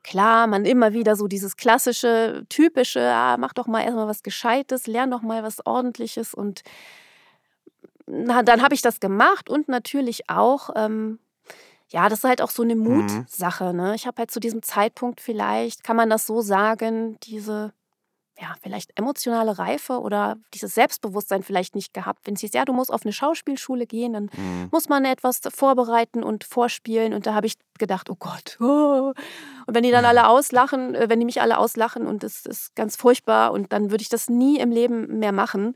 klar, 0.04 0.48
man 0.48 0.66
immer 0.66 0.94
wieder 0.94 1.16
so 1.16 1.28
dieses 1.28 1.56
klassische, 1.56 2.46
typische, 2.50 3.02
ah, 3.02 3.38
mach 3.38 3.54
doch 3.54 3.68
mal 3.68 3.84
erstmal 3.84 4.08
was 4.08 4.24
Gescheites, 4.24 4.88
lern 4.88 5.12
doch 5.12 5.22
mal 5.22 5.44
was 5.44 5.66
Ordentliches. 5.66 6.34
Und 6.34 6.64
na, 8.08 8.44
dann 8.44 8.62
habe 8.62 8.74
ich 8.74 8.82
das 8.82 9.00
gemacht 9.00 9.50
und 9.50 9.68
natürlich 9.68 10.30
auch, 10.30 10.72
ähm, 10.76 11.20
ja, 11.92 12.08
das 12.10 12.20
ist 12.20 12.24
halt 12.26 12.42
auch 12.42 12.50
so 12.52 12.64
eine 12.64 12.76
Mhm. 12.76 13.06
Mutsache. 13.08 13.74
Ne? 13.74 13.96
Ich 13.96 14.08
habe 14.08 14.18
halt 14.20 14.32
zu 14.32 14.40
diesem 14.40 14.62
Zeitpunkt 14.64 15.22
vielleicht, 15.22 15.84
kann 15.84 15.96
man 15.98 16.10
das 16.10 16.26
so 16.26 16.42
sagen, 16.42 17.18
diese, 17.24 17.74
ja, 18.40 18.56
vielleicht 18.64 18.98
emotionale 18.98 19.60
Reife 19.60 20.00
oder 20.00 20.38
dieses 20.54 20.74
Selbstbewusstsein 20.74 21.44
vielleicht 21.44 21.76
nicht 21.76 21.94
gehabt. 21.94 22.26
Wenn 22.26 22.34
es 22.36 22.40
hieß, 22.42 22.54
ja, 22.54 22.64
du 22.66 22.74
musst 22.74 22.92
auf 22.92 23.04
eine 23.04 23.12
Schauspielschule 23.14 23.86
gehen, 23.86 24.14
dann 24.14 24.30
Mhm. 24.36 24.70
muss 24.72 24.88
man 24.90 25.04
etwas 25.06 25.42
vorbereiten 25.54 26.24
und 26.24 26.44
vorspielen. 26.46 27.14
Und 27.14 27.26
da 27.28 27.34
habe 27.36 27.46
ich 27.48 27.56
gedacht, 27.78 28.10
oh 28.10 28.16
Gott. 28.18 28.58
Oh. 28.62 29.14
Und 29.68 29.76
wenn 29.76 29.84
die 29.84 29.92
dann 29.92 30.06
alle 30.06 30.28
auslachen, 30.28 30.96
äh, 30.96 31.08
wenn 31.10 31.20
die 31.20 31.26
mich 31.26 31.42
alle 31.42 31.58
auslachen 31.58 32.08
und 32.08 32.24
es 32.24 32.46
ist 32.46 32.76
ganz 32.76 32.96
furchtbar 32.96 33.52
und 33.52 33.72
dann 33.74 33.92
würde 33.92 34.02
ich 34.02 34.10
das 34.10 34.28
nie 34.30 34.60
im 34.60 34.72
Leben 34.72 35.20
mehr 35.20 35.32
machen. 35.32 35.76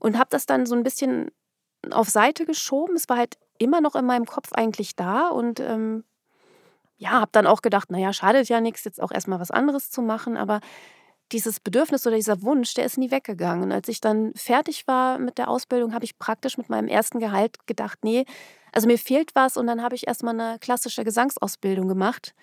Und 0.00 0.18
habe 0.18 0.28
das 0.30 0.44
dann 0.46 0.66
so 0.66 0.74
ein 0.74 0.82
bisschen 0.82 1.30
auf 1.90 2.08
Seite 2.10 2.44
geschoben. 2.46 2.94
Es 2.96 3.08
war 3.08 3.16
halt 3.16 3.38
immer 3.60 3.80
noch 3.80 3.94
in 3.94 4.06
meinem 4.06 4.26
Kopf 4.26 4.52
eigentlich 4.52 4.96
da 4.96 5.28
und 5.28 5.60
ähm, 5.60 6.04
ja, 6.96 7.12
habe 7.12 7.30
dann 7.32 7.46
auch 7.46 7.62
gedacht, 7.62 7.90
naja, 7.90 8.12
schadet 8.12 8.48
ja 8.48 8.60
nichts, 8.60 8.84
jetzt 8.84 9.02
auch 9.02 9.12
erstmal 9.12 9.40
was 9.40 9.50
anderes 9.50 9.90
zu 9.90 10.02
machen. 10.02 10.36
Aber 10.36 10.60
dieses 11.32 11.60
Bedürfnis 11.60 12.06
oder 12.06 12.16
dieser 12.16 12.42
Wunsch, 12.42 12.74
der 12.74 12.84
ist 12.84 12.98
nie 12.98 13.10
weggegangen. 13.10 13.64
Und 13.64 13.72
als 13.72 13.88
ich 13.88 14.00
dann 14.00 14.32
fertig 14.34 14.86
war 14.86 15.18
mit 15.18 15.38
der 15.38 15.48
Ausbildung, 15.48 15.94
habe 15.94 16.04
ich 16.04 16.18
praktisch 16.18 16.58
mit 16.58 16.68
meinem 16.68 16.88
ersten 16.88 17.20
Gehalt 17.20 17.66
gedacht, 17.66 18.00
nee, 18.02 18.24
also 18.72 18.86
mir 18.86 18.98
fehlt 18.98 19.34
was. 19.34 19.56
Und 19.56 19.66
dann 19.66 19.82
habe 19.82 19.94
ich 19.94 20.06
erstmal 20.06 20.38
eine 20.38 20.58
klassische 20.58 21.04
Gesangsausbildung 21.04 21.88
gemacht 21.88 22.34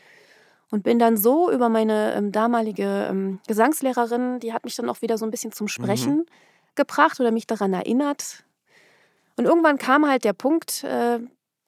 und 0.70 0.84
bin 0.84 1.00
dann 1.00 1.18
so 1.18 1.52
über 1.52 1.70
meine 1.70 2.14
ähm, 2.14 2.32
damalige 2.32 3.08
ähm, 3.10 3.40
Gesangslehrerin, 3.48 4.40
die 4.40 4.54
hat 4.54 4.66
mich 4.66 4.76
dann 4.76 4.90
auch 4.90 5.02
wieder 5.02 5.18
so 5.18 5.26
ein 5.26 5.32
bisschen 5.32 5.52
zum 5.52 5.68
Sprechen 5.68 6.26
gebracht 6.76 7.20
oder 7.20 7.32
mich 7.32 7.48
daran 7.48 7.74
erinnert. 7.74 8.44
Und 9.38 9.46
irgendwann 9.46 9.78
kam 9.78 10.08
halt 10.08 10.24
der 10.24 10.34
Punkt, 10.34 10.84
äh, 10.84 11.20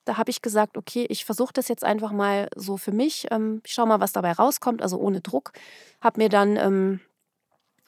da 0.05 0.17
habe 0.17 0.31
ich 0.31 0.41
gesagt, 0.41 0.77
okay, 0.77 1.05
ich 1.09 1.25
versuche 1.25 1.53
das 1.53 1.67
jetzt 1.67 1.83
einfach 1.83 2.11
mal 2.11 2.49
so 2.55 2.77
für 2.77 2.91
mich. 2.91 3.27
Ähm, 3.31 3.61
ich 3.65 3.73
schaue 3.73 3.87
mal, 3.87 3.99
was 3.99 4.11
dabei 4.11 4.31
rauskommt, 4.33 4.81
also 4.81 4.97
ohne 4.97 5.21
Druck. 5.21 5.51
Habe 6.01 6.21
mir 6.21 6.29
dann 6.29 6.57
ähm, 6.57 6.99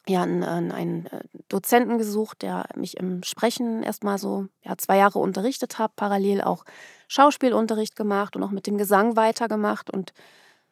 ja, 0.08 0.24
einen, 0.24 0.44
einen, 0.44 0.72
einen 0.72 1.06
äh, 1.08 1.22
Dozenten 1.48 1.98
gesucht, 1.98 2.42
der 2.42 2.66
mich 2.76 2.98
im 2.98 3.24
Sprechen 3.24 3.84
erstmal 3.84 4.18
so 4.18 4.48
ja, 4.64 4.78
zwei 4.78 4.98
Jahre 4.98 5.20
unterrichtet 5.20 5.78
hat, 5.80 5.96
parallel 5.96 6.42
auch 6.42 6.66
Schauspielunterricht 7.08 7.96
gemacht 7.96 8.36
und 8.36 8.44
auch 8.44 8.52
mit 8.52 8.68
dem 8.68 8.78
Gesang 8.78 9.16
weitergemacht 9.16 9.90
und 9.92 10.14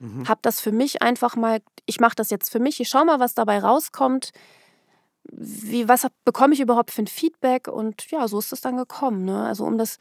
Mhm. 0.02 0.28
habe 0.28 0.40
das 0.44 0.62
für 0.62 0.72
mich 0.72 1.02
einfach 1.02 1.36
mal, 1.36 1.62
ich 1.86 2.00
mache 2.00 2.16
das 2.16 2.30
jetzt 2.30 2.50
für 2.50 2.60
mich, 2.60 2.80
ich 2.80 2.88
schaue 2.88 3.06
mal, 3.06 3.20
was 3.20 3.34
dabei 3.34 3.60
rauskommt, 3.60 4.32
wie, 5.32 5.88
was 5.88 6.08
bekomme 6.26 6.54
ich 6.54 6.60
überhaupt 6.60 6.92
für 6.92 7.02
ein 7.02 7.08
Feedback 7.08 7.68
und 7.68 8.10
ja, 8.12 8.28
so 8.28 8.40
ist 8.40 8.54
es 8.54 8.62
dann 8.62 8.78
gekommen. 8.78 9.26
Ne? 9.26 9.46
Also 9.46 9.66
um 9.66 9.78
das 9.78 9.98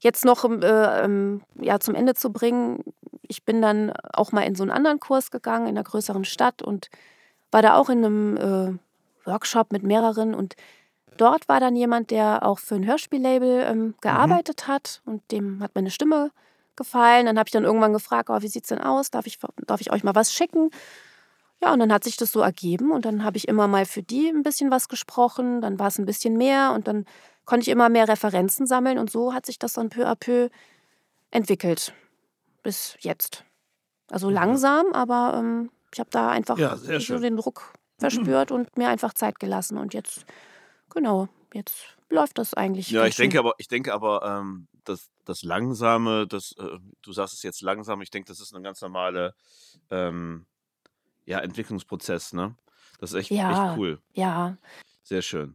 jetzt 0.00 0.24
noch 0.24 0.44
äh, 0.44 1.04
ähm, 1.04 1.42
ja, 1.60 1.80
zum 1.80 1.94
Ende 1.94 2.14
zu 2.14 2.32
bringen, 2.32 2.82
ich 3.22 3.44
bin 3.44 3.62
dann 3.62 3.92
auch 4.12 4.32
mal 4.32 4.42
in 4.42 4.54
so 4.54 4.62
einen 4.62 4.70
anderen 4.70 5.00
Kurs 5.00 5.30
gegangen 5.30 5.66
in 5.66 5.76
einer 5.76 5.84
größeren 5.84 6.24
Stadt 6.24 6.62
und 6.62 6.88
war 7.50 7.62
da 7.62 7.76
auch 7.76 7.88
in 7.88 8.04
einem 8.04 8.36
äh, 8.36 9.26
Workshop 9.26 9.72
mit 9.72 9.82
mehreren 9.82 10.34
und 10.34 10.54
dort 11.16 11.48
war 11.48 11.60
dann 11.60 11.76
jemand, 11.76 12.10
der 12.10 12.44
auch 12.44 12.58
für 12.58 12.74
ein 12.74 12.86
Hörspiellabel 12.86 13.64
ähm, 13.66 13.94
gearbeitet 14.00 14.66
hat 14.66 15.00
und 15.06 15.22
dem 15.30 15.62
hat 15.62 15.74
meine 15.74 15.90
Stimme 15.90 16.30
gefallen. 16.76 17.26
Dann 17.26 17.38
habe 17.38 17.48
ich 17.48 17.52
dann 17.52 17.64
irgendwann 17.64 17.92
gefragt, 17.92 18.28
oh, 18.30 18.40
wie 18.40 18.48
sieht 18.48 18.64
es 18.64 18.68
denn 18.68 18.80
aus? 18.80 19.10
Darf 19.10 19.26
ich, 19.26 19.38
darf 19.66 19.80
ich 19.80 19.92
euch 19.92 20.04
mal 20.04 20.14
was 20.14 20.32
schicken? 20.32 20.70
Ja, 21.64 21.72
und 21.72 21.78
dann 21.78 21.92
hat 21.94 22.04
sich 22.04 22.18
das 22.18 22.30
so 22.30 22.40
ergeben 22.40 22.92
und 22.92 23.06
dann 23.06 23.24
habe 23.24 23.38
ich 23.38 23.48
immer 23.48 23.66
mal 23.66 23.86
für 23.86 24.02
die 24.02 24.28
ein 24.28 24.42
bisschen 24.42 24.70
was 24.70 24.88
gesprochen, 24.88 25.62
dann 25.62 25.78
war 25.78 25.86
es 25.86 25.98
ein 25.98 26.04
bisschen 26.04 26.36
mehr 26.36 26.72
und 26.74 26.86
dann 26.86 27.06
konnte 27.46 27.62
ich 27.62 27.68
immer 27.68 27.88
mehr 27.88 28.06
Referenzen 28.06 28.66
sammeln 28.66 28.98
und 28.98 29.10
so 29.10 29.32
hat 29.32 29.46
sich 29.46 29.58
das 29.58 29.72
dann 29.72 29.88
peu 29.88 30.06
à 30.06 30.14
peu 30.14 30.50
entwickelt 31.30 31.94
bis 32.62 32.98
jetzt. 33.00 33.44
Also 34.10 34.28
langsam, 34.28 34.92
aber 34.92 35.38
ähm, 35.38 35.70
ich 35.90 36.00
habe 36.00 36.10
da 36.10 36.28
einfach 36.28 36.58
Ja, 36.58 36.76
so 36.76 37.18
den 37.18 37.38
Druck 37.38 37.72
verspürt 37.98 38.50
und 38.50 38.76
mir 38.76 38.88
einfach 38.90 39.14
Zeit 39.14 39.40
gelassen 39.40 39.78
und 39.78 39.94
jetzt, 39.94 40.26
genau, 40.90 41.28
jetzt 41.54 41.96
läuft 42.10 42.36
das 42.36 42.52
eigentlich. 42.52 42.90
Ja, 42.90 43.06
ich 43.06 43.16
denke 43.16 43.38
schön. 43.38 43.46
aber, 43.46 43.54
ich 43.56 43.68
denke 43.68 43.94
aber, 43.94 44.22
ähm, 44.22 44.68
das, 44.84 45.08
das 45.24 45.42
Langsame, 45.42 46.26
das, 46.26 46.52
äh, 46.58 46.78
du 47.00 47.12
sagst 47.14 47.32
es 47.32 47.42
jetzt 47.42 47.62
langsam, 47.62 48.02
ich 48.02 48.10
denke, 48.10 48.28
das 48.28 48.40
ist 48.40 48.54
ein 48.54 48.62
ganz 48.62 48.82
normale 48.82 49.34
ähm, 49.90 50.44
ja, 51.26 51.38
Entwicklungsprozess, 51.40 52.32
ne? 52.32 52.56
Das 52.98 53.12
ist 53.12 53.16
echt, 53.20 53.30
Ja. 53.30 53.50
echt 53.70 53.78
cool. 53.78 54.00
Ja, 54.12 54.56
Sehr 55.02 55.22
schön. 55.22 55.54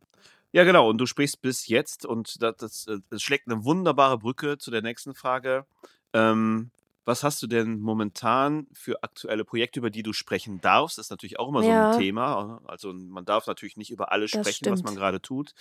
Ja, 0.51 0.63
genau. 0.63 0.89
Und 0.89 0.97
du 0.97 1.05
sprichst 1.05 1.41
bis 1.41 1.67
jetzt 1.67 2.05
und 2.05 2.41
das, 2.41 2.55
das, 2.58 2.88
äh, 2.88 2.99
das 3.10 3.21
schlägt 3.21 3.47
eine 3.47 3.63
wunderbare 3.63 4.17
Brücke 4.17 4.58
zu 4.58 4.71
der 4.71 4.82
nächsten 4.82 5.13
Frage. 5.15 5.65
Ähm, 6.13 6.71
was 7.10 7.24
hast 7.24 7.41
du 7.41 7.48
denn 7.48 7.80
momentan 7.80 8.67
für 8.72 9.04
aktuelle 9.04 9.43
Projekte, 9.43 9.80
über 9.80 9.89
die 9.89 10.04
du 10.04 10.13
sprechen 10.13 10.62
darfst? 10.62 10.98
Das 10.98 11.08
ist 11.08 11.10
natürlich 11.12 11.39
auch 11.39 11.50
immer 11.50 11.63
so 11.63 11.69
Ja. 11.72 11.89
ein 11.89 11.98
Thema. 11.98 12.62
Also 12.65 12.93
man 12.93 13.26
darf 13.26 13.48
natürlich 13.48 13.76
nicht 13.78 13.91
über 13.91 14.12
alles 14.12 14.32
Das 14.32 14.41
sprechen, 14.41 14.72
was 14.72 14.84
man 14.84 14.95
gerade 14.95 15.19
tut. 15.22 15.54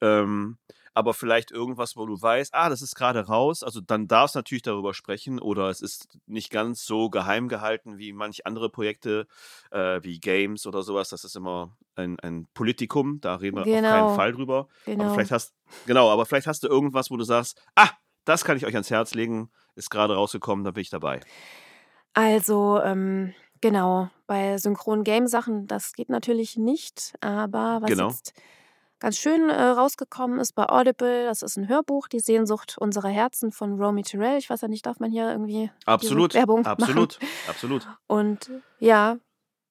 Ähm, 0.00 0.58
aber 0.94 1.14
vielleicht 1.14 1.52
irgendwas, 1.52 1.96
wo 1.96 2.06
du 2.06 2.20
weißt, 2.20 2.54
ah, 2.54 2.68
das 2.70 2.82
ist 2.82 2.96
gerade 2.96 3.26
raus. 3.26 3.62
Also 3.62 3.80
dann 3.80 4.08
darfst 4.08 4.34
du 4.34 4.40
natürlich 4.40 4.62
darüber 4.62 4.94
sprechen 4.94 5.38
oder 5.38 5.68
es 5.68 5.80
ist 5.80 6.18
nicht 6.26 6.50
ganz 6.50 6.84
so 6.84 7.08
geheim 7.10 7.48
gehalten 7.48 7.98
wie 7.98 8.12
manch 8.12 8.46
andere 8.46 8.68
Projekte, 8.68 9.28
äh, 9.70 10.02
wie 10.02 10.18
Games 10.18 10.66
oder 10.66 10.82
sowas. 10.82 11.10
Das 11.10 11.22
ist 11.22 11.36
immer 11.36 11.76
ein, 11.94 12.18
ein 12.20 12.48
Politikum. 12.54 13.20
Da 13.20 13.36
reden 13.36 13.56
wir 13.56 13.62
auf 13.62 13.68
keinen 13.68 14.06
Genau. 14.06 14.14
Fall 14.16 14.32
drüber. 14.32 14.58
Aber 14.58 14.68
genau. 14.86 15.08
vielleicht 15.10 15.30
hast, 15.30 15.54
genau, 15.86 16.10
aber 16.10 16.26
vielleicht 16.26 16.46
hast 16.48 16.64
du 16.64 16.68
irgendwas, 16.68 17.10
wo 17.10 17.16
du 17.16 17.24
sagst, 17.24 17.60
ah, 17.76 17.90
das 18.24 18.44
kann 18.44 18.56
ich 18.56 18.66
euch 18.66 18.74
ans 18.74 18.90
Herz 18.90 19.14
legen, 19.14 19.50
ist 19.78 19.90
gerade 19.90 20.14
rausgekommen, 20.14 20.64
da 20.64 20.72
bin 20.72 20.82
ich 20.82 20.90
dabei. 20.90 21.20
Also, 22.14 22.80
ähm, 22.82 23.32
genau, 23.60 24.08
bei 24.26 24.58
synchronen 24.58 25.04
Game-Sachen, 25.04 25.66
das 25.66 25.92
geht 25.92 26.08
natürlich 26.10 26.56
nicht, 26.56 27.14
aber 27.20 27.78
was 27.82 27.90
Genau. 27.90 28.08
jetzt 28.08 28.32
ganz 28.98 29.16
schön 29.16 29.48
äh, 29.48 29.62
rausgekommen 29.62 30.40
ist 30.40 30.54
bei 30.54 30.68
Audible, 30.68 31.24
das 31.26 31.42
ist 31.42 31.56
ein 31.56 31.68
Hörbuch, 31.68 32.08
Die 32.08 32.18
Sehnsucht 32.20 32.76
unserer 32.78 33.08
Herzen 33.08 33.52
von 33.52 33.80
Romy 33.80 34.02
Terrell. 34.02 34.38
Ich 34.38 34.50
weiß 34.50 34.60
ja 34.62 34.68
nicht, 34.68 34.84
darf 34.86 34.98
man 34.98 35.10
hier 35.12 35.30
irgendwie 35.30 35.70
Absolut, 35.86 36.34
Werbung 36.34 36.62
machen? 36.62 36.82
absolut, 36.82 37.18
absolut. 37.48 37.86
Und 38.08 38.50
ja, 38.80 39.16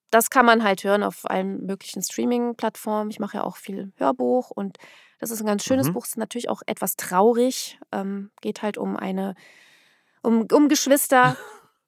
das 0.09 0.29
kann 0.29 0.45
man 0.45 0.63
halt 0.63 0.85
hören 0.85 1.03
auf 1.03 1.29
allen 1.29 1.65
möglichen 1.65 2.01
Streaming-Plattformen. 2.01 3.11
Ich 3.11 3.19
mache 3.19 3.37
ja 3.37 3.43
auch 3.43 3.57
viel 3.57 3.91
Hörbuch 3.97 4.51
und 4.51 4.77
das 5.19 5.31
ist 5.31 5.41
ein 5.41 5.45
ganz 5.47 5.65
schönes 5.65 5.89
Mhm. 5.89 5.93
Buch. 5.93 6.03
Es 6.05 6.11
ist 6.11 6.17
natürlich 6.17 6.47
auch 6.49 6.61
etwas 6.65 6.95
traurig. 6.95 7.77
Ähm, 7.91 8.31
geht 8.39 8.61
halt 8.61 8.77
um 8.77 8.95
eine, 8.95 9.35
um, 10.21 10.47
um 10.51 10.69
Geschwister. 10.69 11.37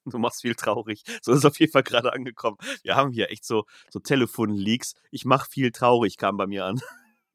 Du 0.05 0.17
machst 0.17 0.41
viel 0.41 0.55
traurig. 0.55 1.03
So 1.21 1.31
ist 1.31 1.39
es 1.39 1.45
auf 1.45 1.59
jeden 1.59 1.71
Fall 1.71 1.83
gerade 1.83 2.13
angekommen. 2.13 2.57
Wir 2.83 2.95
haben 2.95 3.11
hier 3.11 3.29
echt 3.31 3.45
so, 3.45 3.65
so 3.89 3.99
Telefon-Leaks. 3.99 4.95
Ich 5.11 5.25
mach 5.25 5.47
viel 5.47 5.71
traurig, 5.71 6.17
kam 6.17 6.37
bei 6.37 6.47
mir 6.47 6.65
an. 6.65 6.79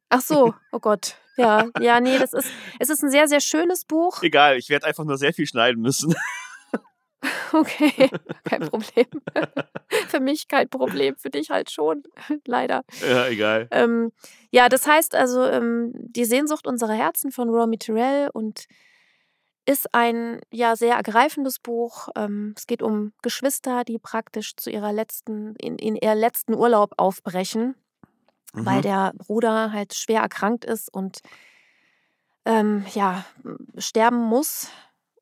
Ach 0.08 0.20
so, 0.20 0.54
oh 0.72 0.80
Gott. 0.80 1.16
Ja, 1.36 1.66
ja, 1.80 2.00
nee, 2.00 2.18
das 2.18 2.32
ist, 2.32 2.48
es 2.78 2.90
ist 2.90 3.02
ein 3.02 3.10
sehr, 3.10 3.26
sehr 3.26 3.40
schönes 3.40 3.84
Buch. 3.84 4.22
Egal, 4.22 4.56
ich 4.56 4.68
werde 4.68 4.86
einfach 4.86 5.04
nur 5.04 5.18
sehr 5.18 5.34
viel 5.34 5.46
schneiden 5.46 5.82
müssen. 5.82 6.14
Okay, 7.52 8.10
kein 8.44 8.68
Problem. 8.68 9.06
Für 10.08 10.20
mich 10.20 10.48
kein 10.48 10.68
Problem, 10.68 11.16
für 11.16 11.30
dich 11.30 11.50
halt 11.50 11.70
schon, 11.70 12.02
leider. 12.46 12.82
ja, 13.00 13.28
egal. 13.28 13.68
Ähm, 13.70 14.12
ja, 14.50 14.68
das 14.68 14.86
heißt 14.86 15.14
also, 15.14 15.44
ähm, 15.44 15.92
die 15.94 16.24
Sehnsucht 16.24 16.66
unserer 16.66 16.92
Herzen 16.92 17.30
von 17.30 17.48
Romy 17.48 17.78
Terrell 17.78 18.28
und 18.32 18.66
ist 19.66 19.94
ein 19.94 20.40
ja 20.50 20.76
sehr 20.76 20.94
ergreifendes 20.96 21.58
Buch. 21.58 22.08
Ähm, 22.16 22.54
es 22.56 22.66
geht 22.66 22.82
um 22.82 23.12
Geschwister, 23.22 23.84
die 23.84 23.98
praktisch 23.98 24.56
zu 24.56 24.70
ihrer 24.70 24.92
letzten, 24.92 25.54
in, 25.56 25.76
in 25.78 25.96
ihren 25.96 26.18
letzten 26.18 26.54
Urlaub 26.54 26.94
aufbrechen, 26.98 27.74
weil 28.52 28.78
Mhm. 28.78 28.82
der 28.82 29.12
Bruder 29.16 29.72
halt 29.72 29.94
schwer 29.94 30.20
erkrankt 30.22 30.64
ist 30.64 30.92
und 30.92 31.20
ähm, 32.44 32.84
ja, 32.94 33.24
sterben 33.78 34.18
muss. 34.20 34.68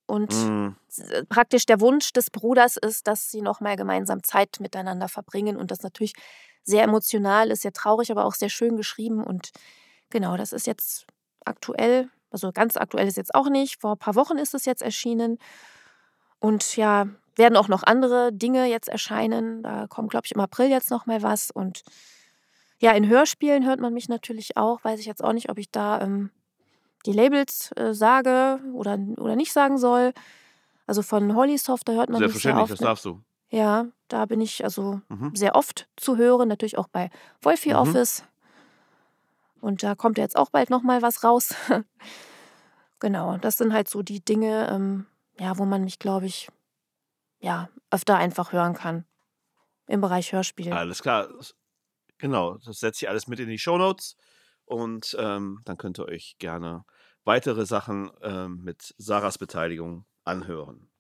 Und 0.07 0.33
Mhm. 0.33 0.77
s- 0.89 1.25
praktisch 1.29 1.67
der 1.67 1.81
Wunsch 1.81 2.13
des 2.13 2.31
Bruders 2.31 2.77
ist, 2.77 3.07
dass 3.07 3.31
sie 3.31 3.43
nochmal 3.43 3.77
gemeinsam 3.77 4.23
Zeit 4.23 4.59
miteinander 4.61 5.09
verbringen 5.09 5.57
und 5.57 5.71
das 5.71 5.83
natürlich 5.83 6.15
sehr 6.65 6.85
emotional 6.85 7.51
ist, 7.51 7.63
sehr 7.63 7.73
traurig, 7.73 8.11
aber 8.11 8.25
auch 8.25 8.35
sehr 8.35 8.49
schön 8.49 8.77
geschrieben 8.77 9.23
und 9.25 9.51
genau, 10.11 10.37
das 10.37 10.53
ist 10.53 10.67
jetzt 10.67 11.07
aktuell, 11.45 12.09
also 12.33 12.53
ganz 12.53 12.77
aktuell 12.77 13.07
ist 13.09 13.17
jetzt 13.17 13.35
auch 13.35 13.49
nicht, 13.49 13.81
vor 13.81 13.93
ein 13.93 13.99
paar 13.99 14.15
Wochen 14.17 14.39
ist 14.39 14.55
es 14.55 14.65
jetzt 14.65 14.83
erschienen 14.83 15.39
und 16.39 16.77
ja, 16.77 17.07
werden 17.37 17.57
auch 17.57 17.69
noch 17.69 17.83
andere 17.83 18.33
Dinge 18.33 18.67
jetzt 18.67 18.89
erscheinen, 18.89 19.63
da 19.63 19.87
kommt 19.87 20.11
glaube 20.11 20.27
ich 20.27 20.33
im 20.33 20.41
April 20.41 20.69
jetzt 20.69 20.91
nochmal 20.91 21.23
was 21.23 21.51
und 21.51 21.83
ja, 22.79 22.91
in 22.93 23.09
Hörspielen 23.09 23.65
hört 23.65 23.81
man 23.81 23.95
mich 23.95 24.09
natürlich 24.09 24.57
auch, 24.57 24.83
weiß 24.83 24.99
ich 24.99 25.07
jetzt 25.07 25.23
auch 25.23 25.33
nicht, 25.33 25.51
ob 25.51 25.59
ich 25.59 25.71
da 25.71 26.01
ähm, 26.01 26.31
die 27.07 27.13
Labels 27.13 27.71
äh, 27.77 27.95
sage 27.95 28.61
oder, 28.75 28.99
oder 29.19 29.37
nicht 29.37 29.53
sagen 29.53 29.79
soll. 29.79 30.13
Also 30.87 31.03
von 31.03 31.37
Hollysoft, 31.37 31.89
da 31.89 31.93
hört 31.93 32.11
man 32.11 32.23
mich 32.23 32.33
sehr 32.33 32.55
Selbstverständlich, 32.55 32.63
oft. 32.65 32.73
das 32.73 32.81
darfst 32.81 33.05
du. 33.05 33.21
Ja, 33.51 33.87
da 34.09 34.27
bin 34.27 34.41
ich 34.41 34.65
also 34.65 35.01
Mhm. 35.09 35.31
sehr 35.35 35.55
oft 35.55 35.89
zu 35.97 36.17
hören, 36.17 36.49
natürlich 36.49 36.77
auch 36.77 36.89
bei 36.89 37.11
Wolfie 37.41 37.71
Mhm. 37.71 37.77
Office. 37.77 38.25
Und 39.63 39.85
da 39.85 39.95
kommt 39.95 40.19
jetzt 40.19 40.37
auch 40.37 40.51
bald 40.51 40.71
nochmal 40.71 41.03
was 41.03 41.23
raus. 41.23 41.55
genau, 42.99 43.39
das 43.39 43.59
sind 43.59 43.73
halt 43.73 43.89
so 43.89 44.03
die 44.03 44.23
Dinge, 44.23 44.69
ähm, 44.69 45.07
ja, 45.39 45.57
wo 45.57 45.65
man 45.65 45.85
mich, 45.85 46.01
glaube 46.01 46.27
ich, 46.27 46.49
ja, 47.39 47.69
öfter 47.89 48.17
einfach 48.17 48.53
hören 48.53 48.75
kann. 48.75 49.05
Im 49.87 50.01
Bereich 50.01 50.33
Hörspiel. 50.33 50.73
Alles 50.73 51.01
klar. 51.01 51.29
Genau, 52.19 52.59
das 52.59 52.81
setze 52.81 53.05
ich 53.05 53.09
alles 53.09 53.29
mit 53.29 53.39
in 53.39 53.49
die 53.49 53.59
Shownotes 53.59 54.17
und 54.65 55.17
ähm, 55.19 55.61
dann 55.65 55.77
könnt 55.77 56.01
ihr 56.01 56.07
euch 56.07 56.37
gerne 56.39 56.85
weitere 57.23 57.65
Sachen 57.65 58.11
ähm, 58.21 58.65
mit 58.65 58.97
Sarahs 58.99 59.39
Beteiligung 59.39 60.07
anhören. 60.25 60.91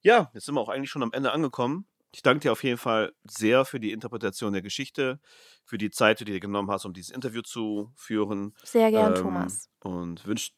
Ja, 0.00 0.32
jetzt 0.34 0.46
sind 0.46 0.56
wir 0.56 0.60
auch 0.60 0.68
eigentlich 0.68 0.90
schon 0.90 1.04
am 1.04 1.12
Ende 1.12 1.30
angekommen. 1.30 1.86
Ich 2.14 2.22
danke 2.22 2.42
dir 2.42 2.52
auf 2.52 2.62
jeden 2.62 2.78
Fall 2.78 3.12
sehr 3.24 3.64
für 3.64 3.80
die 3.80 3.90
Interpretation 3.90 4.52
der 4.52 4.62
Geschichte, 4.62 5.18
für 5.64 5.78
die 5.78 5.90
Zeit, 5.90 6.20
die 6.20 6.24
du 6.24 6.30
dir 6.30 6.38
genommen 6.38 6.70
hast, 6.70 6.84
um 6.84 6.92
dieses 6.92 7.10
Interview 7.10 7.42
zu 7.42 7.92
führen. 7.96 8.54
Sehr 8.62 8.92
gern, 8.92 9.16
Ähm, 9.16 9.22
Thomas. 9.22 9.68
Und 9.80 10.24
wünsche 10.24 10.52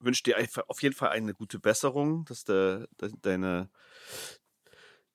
wünsch 0.00 0.24
dir 0.24 0.36
auf 0.66 0.82
jeden 0.82 0.94
Fall 0.96 1.10
eine 1.10 1.32
gute 1.32 1.60
Besserung, 1.60 2.24
dass 2.24 2.42
de, 2.42 2.88
de, 3.00 3.12
deine, 3.22 3.70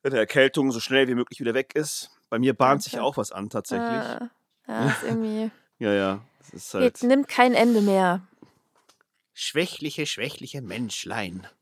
deine 0.01 0.17
Erkältung 0.17 0.71
so 0.71 0.79
schnell 0.79 1.09
wie 1.09 1.15
möglich 1.15 1.41
wieder 1.41 1.53
weg 1.53 1.75
ist. 1.75 2.09
Bei 2.29 2.39
mir 2.39 2.53
bahnt 2.53 2.81
sich 2.83 2.93
Danke. 2.93 3.05
auch 3.05 3.17
was 3.17 3.33
an, 3.33 3.49
tatsächlich. 3.49 3.99
Ah, 3.99 4.29
ja, 4.69 4.89
ist 4.91 5.03
irgendwie 5.03 5.51
Ja, 5.79 5.91
ja. 5.91 6.25
Es 6.53 6.73
halt 6.73 7.03
nimmt 7.03 7.27
kein 7.27 7.53
Ende 7.53 7.81
mehr. 7.81 8.25
schwächliche, 9.33 10.05
schwächliche 10.05 10.61
Menschlein. 10.61 11.47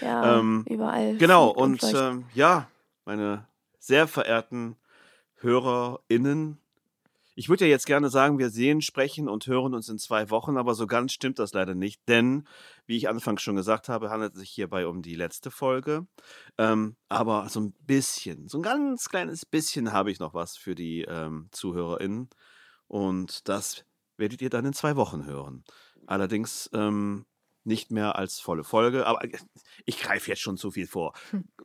Ja, 0.00 0.38
Ähm, 0.38 0.64
überall. 0.68 1.16
Genau, 1.16 1.48
und 1.48 1.82
ähm, 1.82 2.26
ja, 2.32 2.70
meine 3.08 3.48
sehr 3.78 4.06
verehrten 4.06 4.76
HörerInnen, 5.36 6.60
ich 7.34 7.48
würde 7.48 7.64
ja 7.64 7.70
jetzt 7.70 7.86
gerne 7.86 8.10
sagen, 8.10 8.38
wir 8.38 8.50
sehen, 8.50 8.82
sprechen 8.82 9.28
und 9.30 9.46
hören 9.46 9.72
uns 9.72 9.88
in 9.88 9.98
zwei 9.98 10.28
Wochen, 10.28 10.58
aber 10.58 10.74
so 10.74 10.86
ganz 10.86 11.12
stimmt 11.12 11.38
das 11.38 11.54
leider 11.54 11.74
nicht, 11.74 12.02
denn, 12.06 12.46
wie 12.84 12.98
ich 12.98 13.08
anfangs 13.08 13.40
schon 13.40 13.56
gesagt 13.56 13.88
habe, 13.88 14.10
handelt 14.10 14.34
es 14.34 14.40
sich 14.40 14.50
hierbei 14.50 14.86
um 14.86 15.00
die 15.00 15.14
letzte 15.14 15.50
Folge. 15.50 16.06
Ähm, 16.58 16.96
aber 17.08 17.48
so 17.48 17.60
ein 17.60 17.72
bisschen, 17.86 18.46
so 18.48 18.58
ein 18.58 18.62
ganz 18.62 19.08
kleines 19.08 19.46
bisschen 19.46 19.92
habe 19.92 20.10
ich 20.10 20.18
noch 20.18 20.34
was 20.34 20.58
für 20.58 20.74
die 20.74 21.02
ähm, 21.02 21.48
ZuhörerInnen 21.52 22.28
und 22.88 23.48
das 23.48 23.86
werdet 24.18 24.42
ihr 24.42 24.50
dann 24.50 24.66
in 24.66 24.74
zwei 24.74 24.96
Wochen 24.96 25.24
hören. 25.24 25.64
Allerdings 26.06 26.68
ähm, 26.74 27.24
nicht 27.64 27.90
mehr 27.90 28.16
als 28.16 28.38
volle 28.38 28.64
Folge, 28.64 29.06
aber 29.06 29.22
ich 29.86 29.98
greife 29.98 30.30
jetzt 30.30 30.42
schon 30.42 30.58
zu 30.58 30.70
viel 30.70 30.86
vor. 30.86 31.14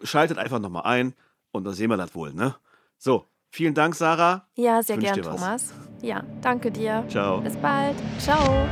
Schaltet 0.03 0.38
einfach 0.38 0.59
nochmal 0.59 0.84
ein 0.86 1.15
und 1.54 1.64
dann 1.64 1.74
sehen 1.74 1.89
wir 1.89 1.97
das 1.97 2.14
wohl, 2.14 2.34
ne? 2.34 2.56
So, 2.97 3.28
vielen 3.49 3.74
Dank, 3.74 3.95
Sarah. 3.95 4.47
Ja, 4.56 4.84
sehr 4.84 4.97
gern. 4.97 5.22
Thomas. 5.22 5.74
Ja, 6.01 6.24
danke 6.41 6.72
dir. 6.72 7.06
Ciao. 7.08 7.39
Bis 7.39 7.56
bald. 7.56 7.95
Ciao. 8.20 8.68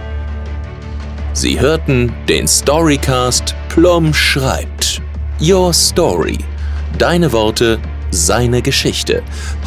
Sie 1.33 1.59
hörten 1.59 2.13
den 2.27 2.47
Storycast 2.47 3.55
Plum 3.69 4.13
schreibt. 4.13 5.01
Your 5.39 5.73
Story. 5.73 6.37
Deine 6.97 7.31
Worte, 7.31 7.79
seine 8.09 8.61
Geschichte. 8.61 9.23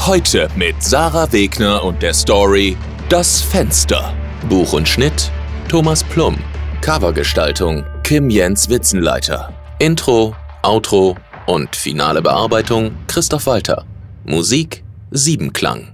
Heute 0.07 0.49
mit 0.57 0.83
Sarah 0.83 1.33
Wegner 1.33 1.83
und 1.83 2.03
der 2.03 2.12
Story 2.12 2.77
Das 3.09 3.41
Fenster. 3.41 4.12
Buch 4.49 4.75
und 4.75 4.87
Schnitt 4.89 5.31
Thomas 5.69 6.05
Plum. 6.05 6.37
Covergestaltung 6.83 7.85
Kim 8.03 8.29
Jens 8.29 8.69
Witzenleiter. 8.69 9.53
Intro, 9.79 10.37
Outro 10.62 11.17
und 11.47 11.76
finale 11.76 12.22
Bearbeitung 12.22 12.92
Christoph 13.07 13.47
Walter. 13.47 13.84
Musik 14.24 14.84
Siebenklang. 15.11 15.93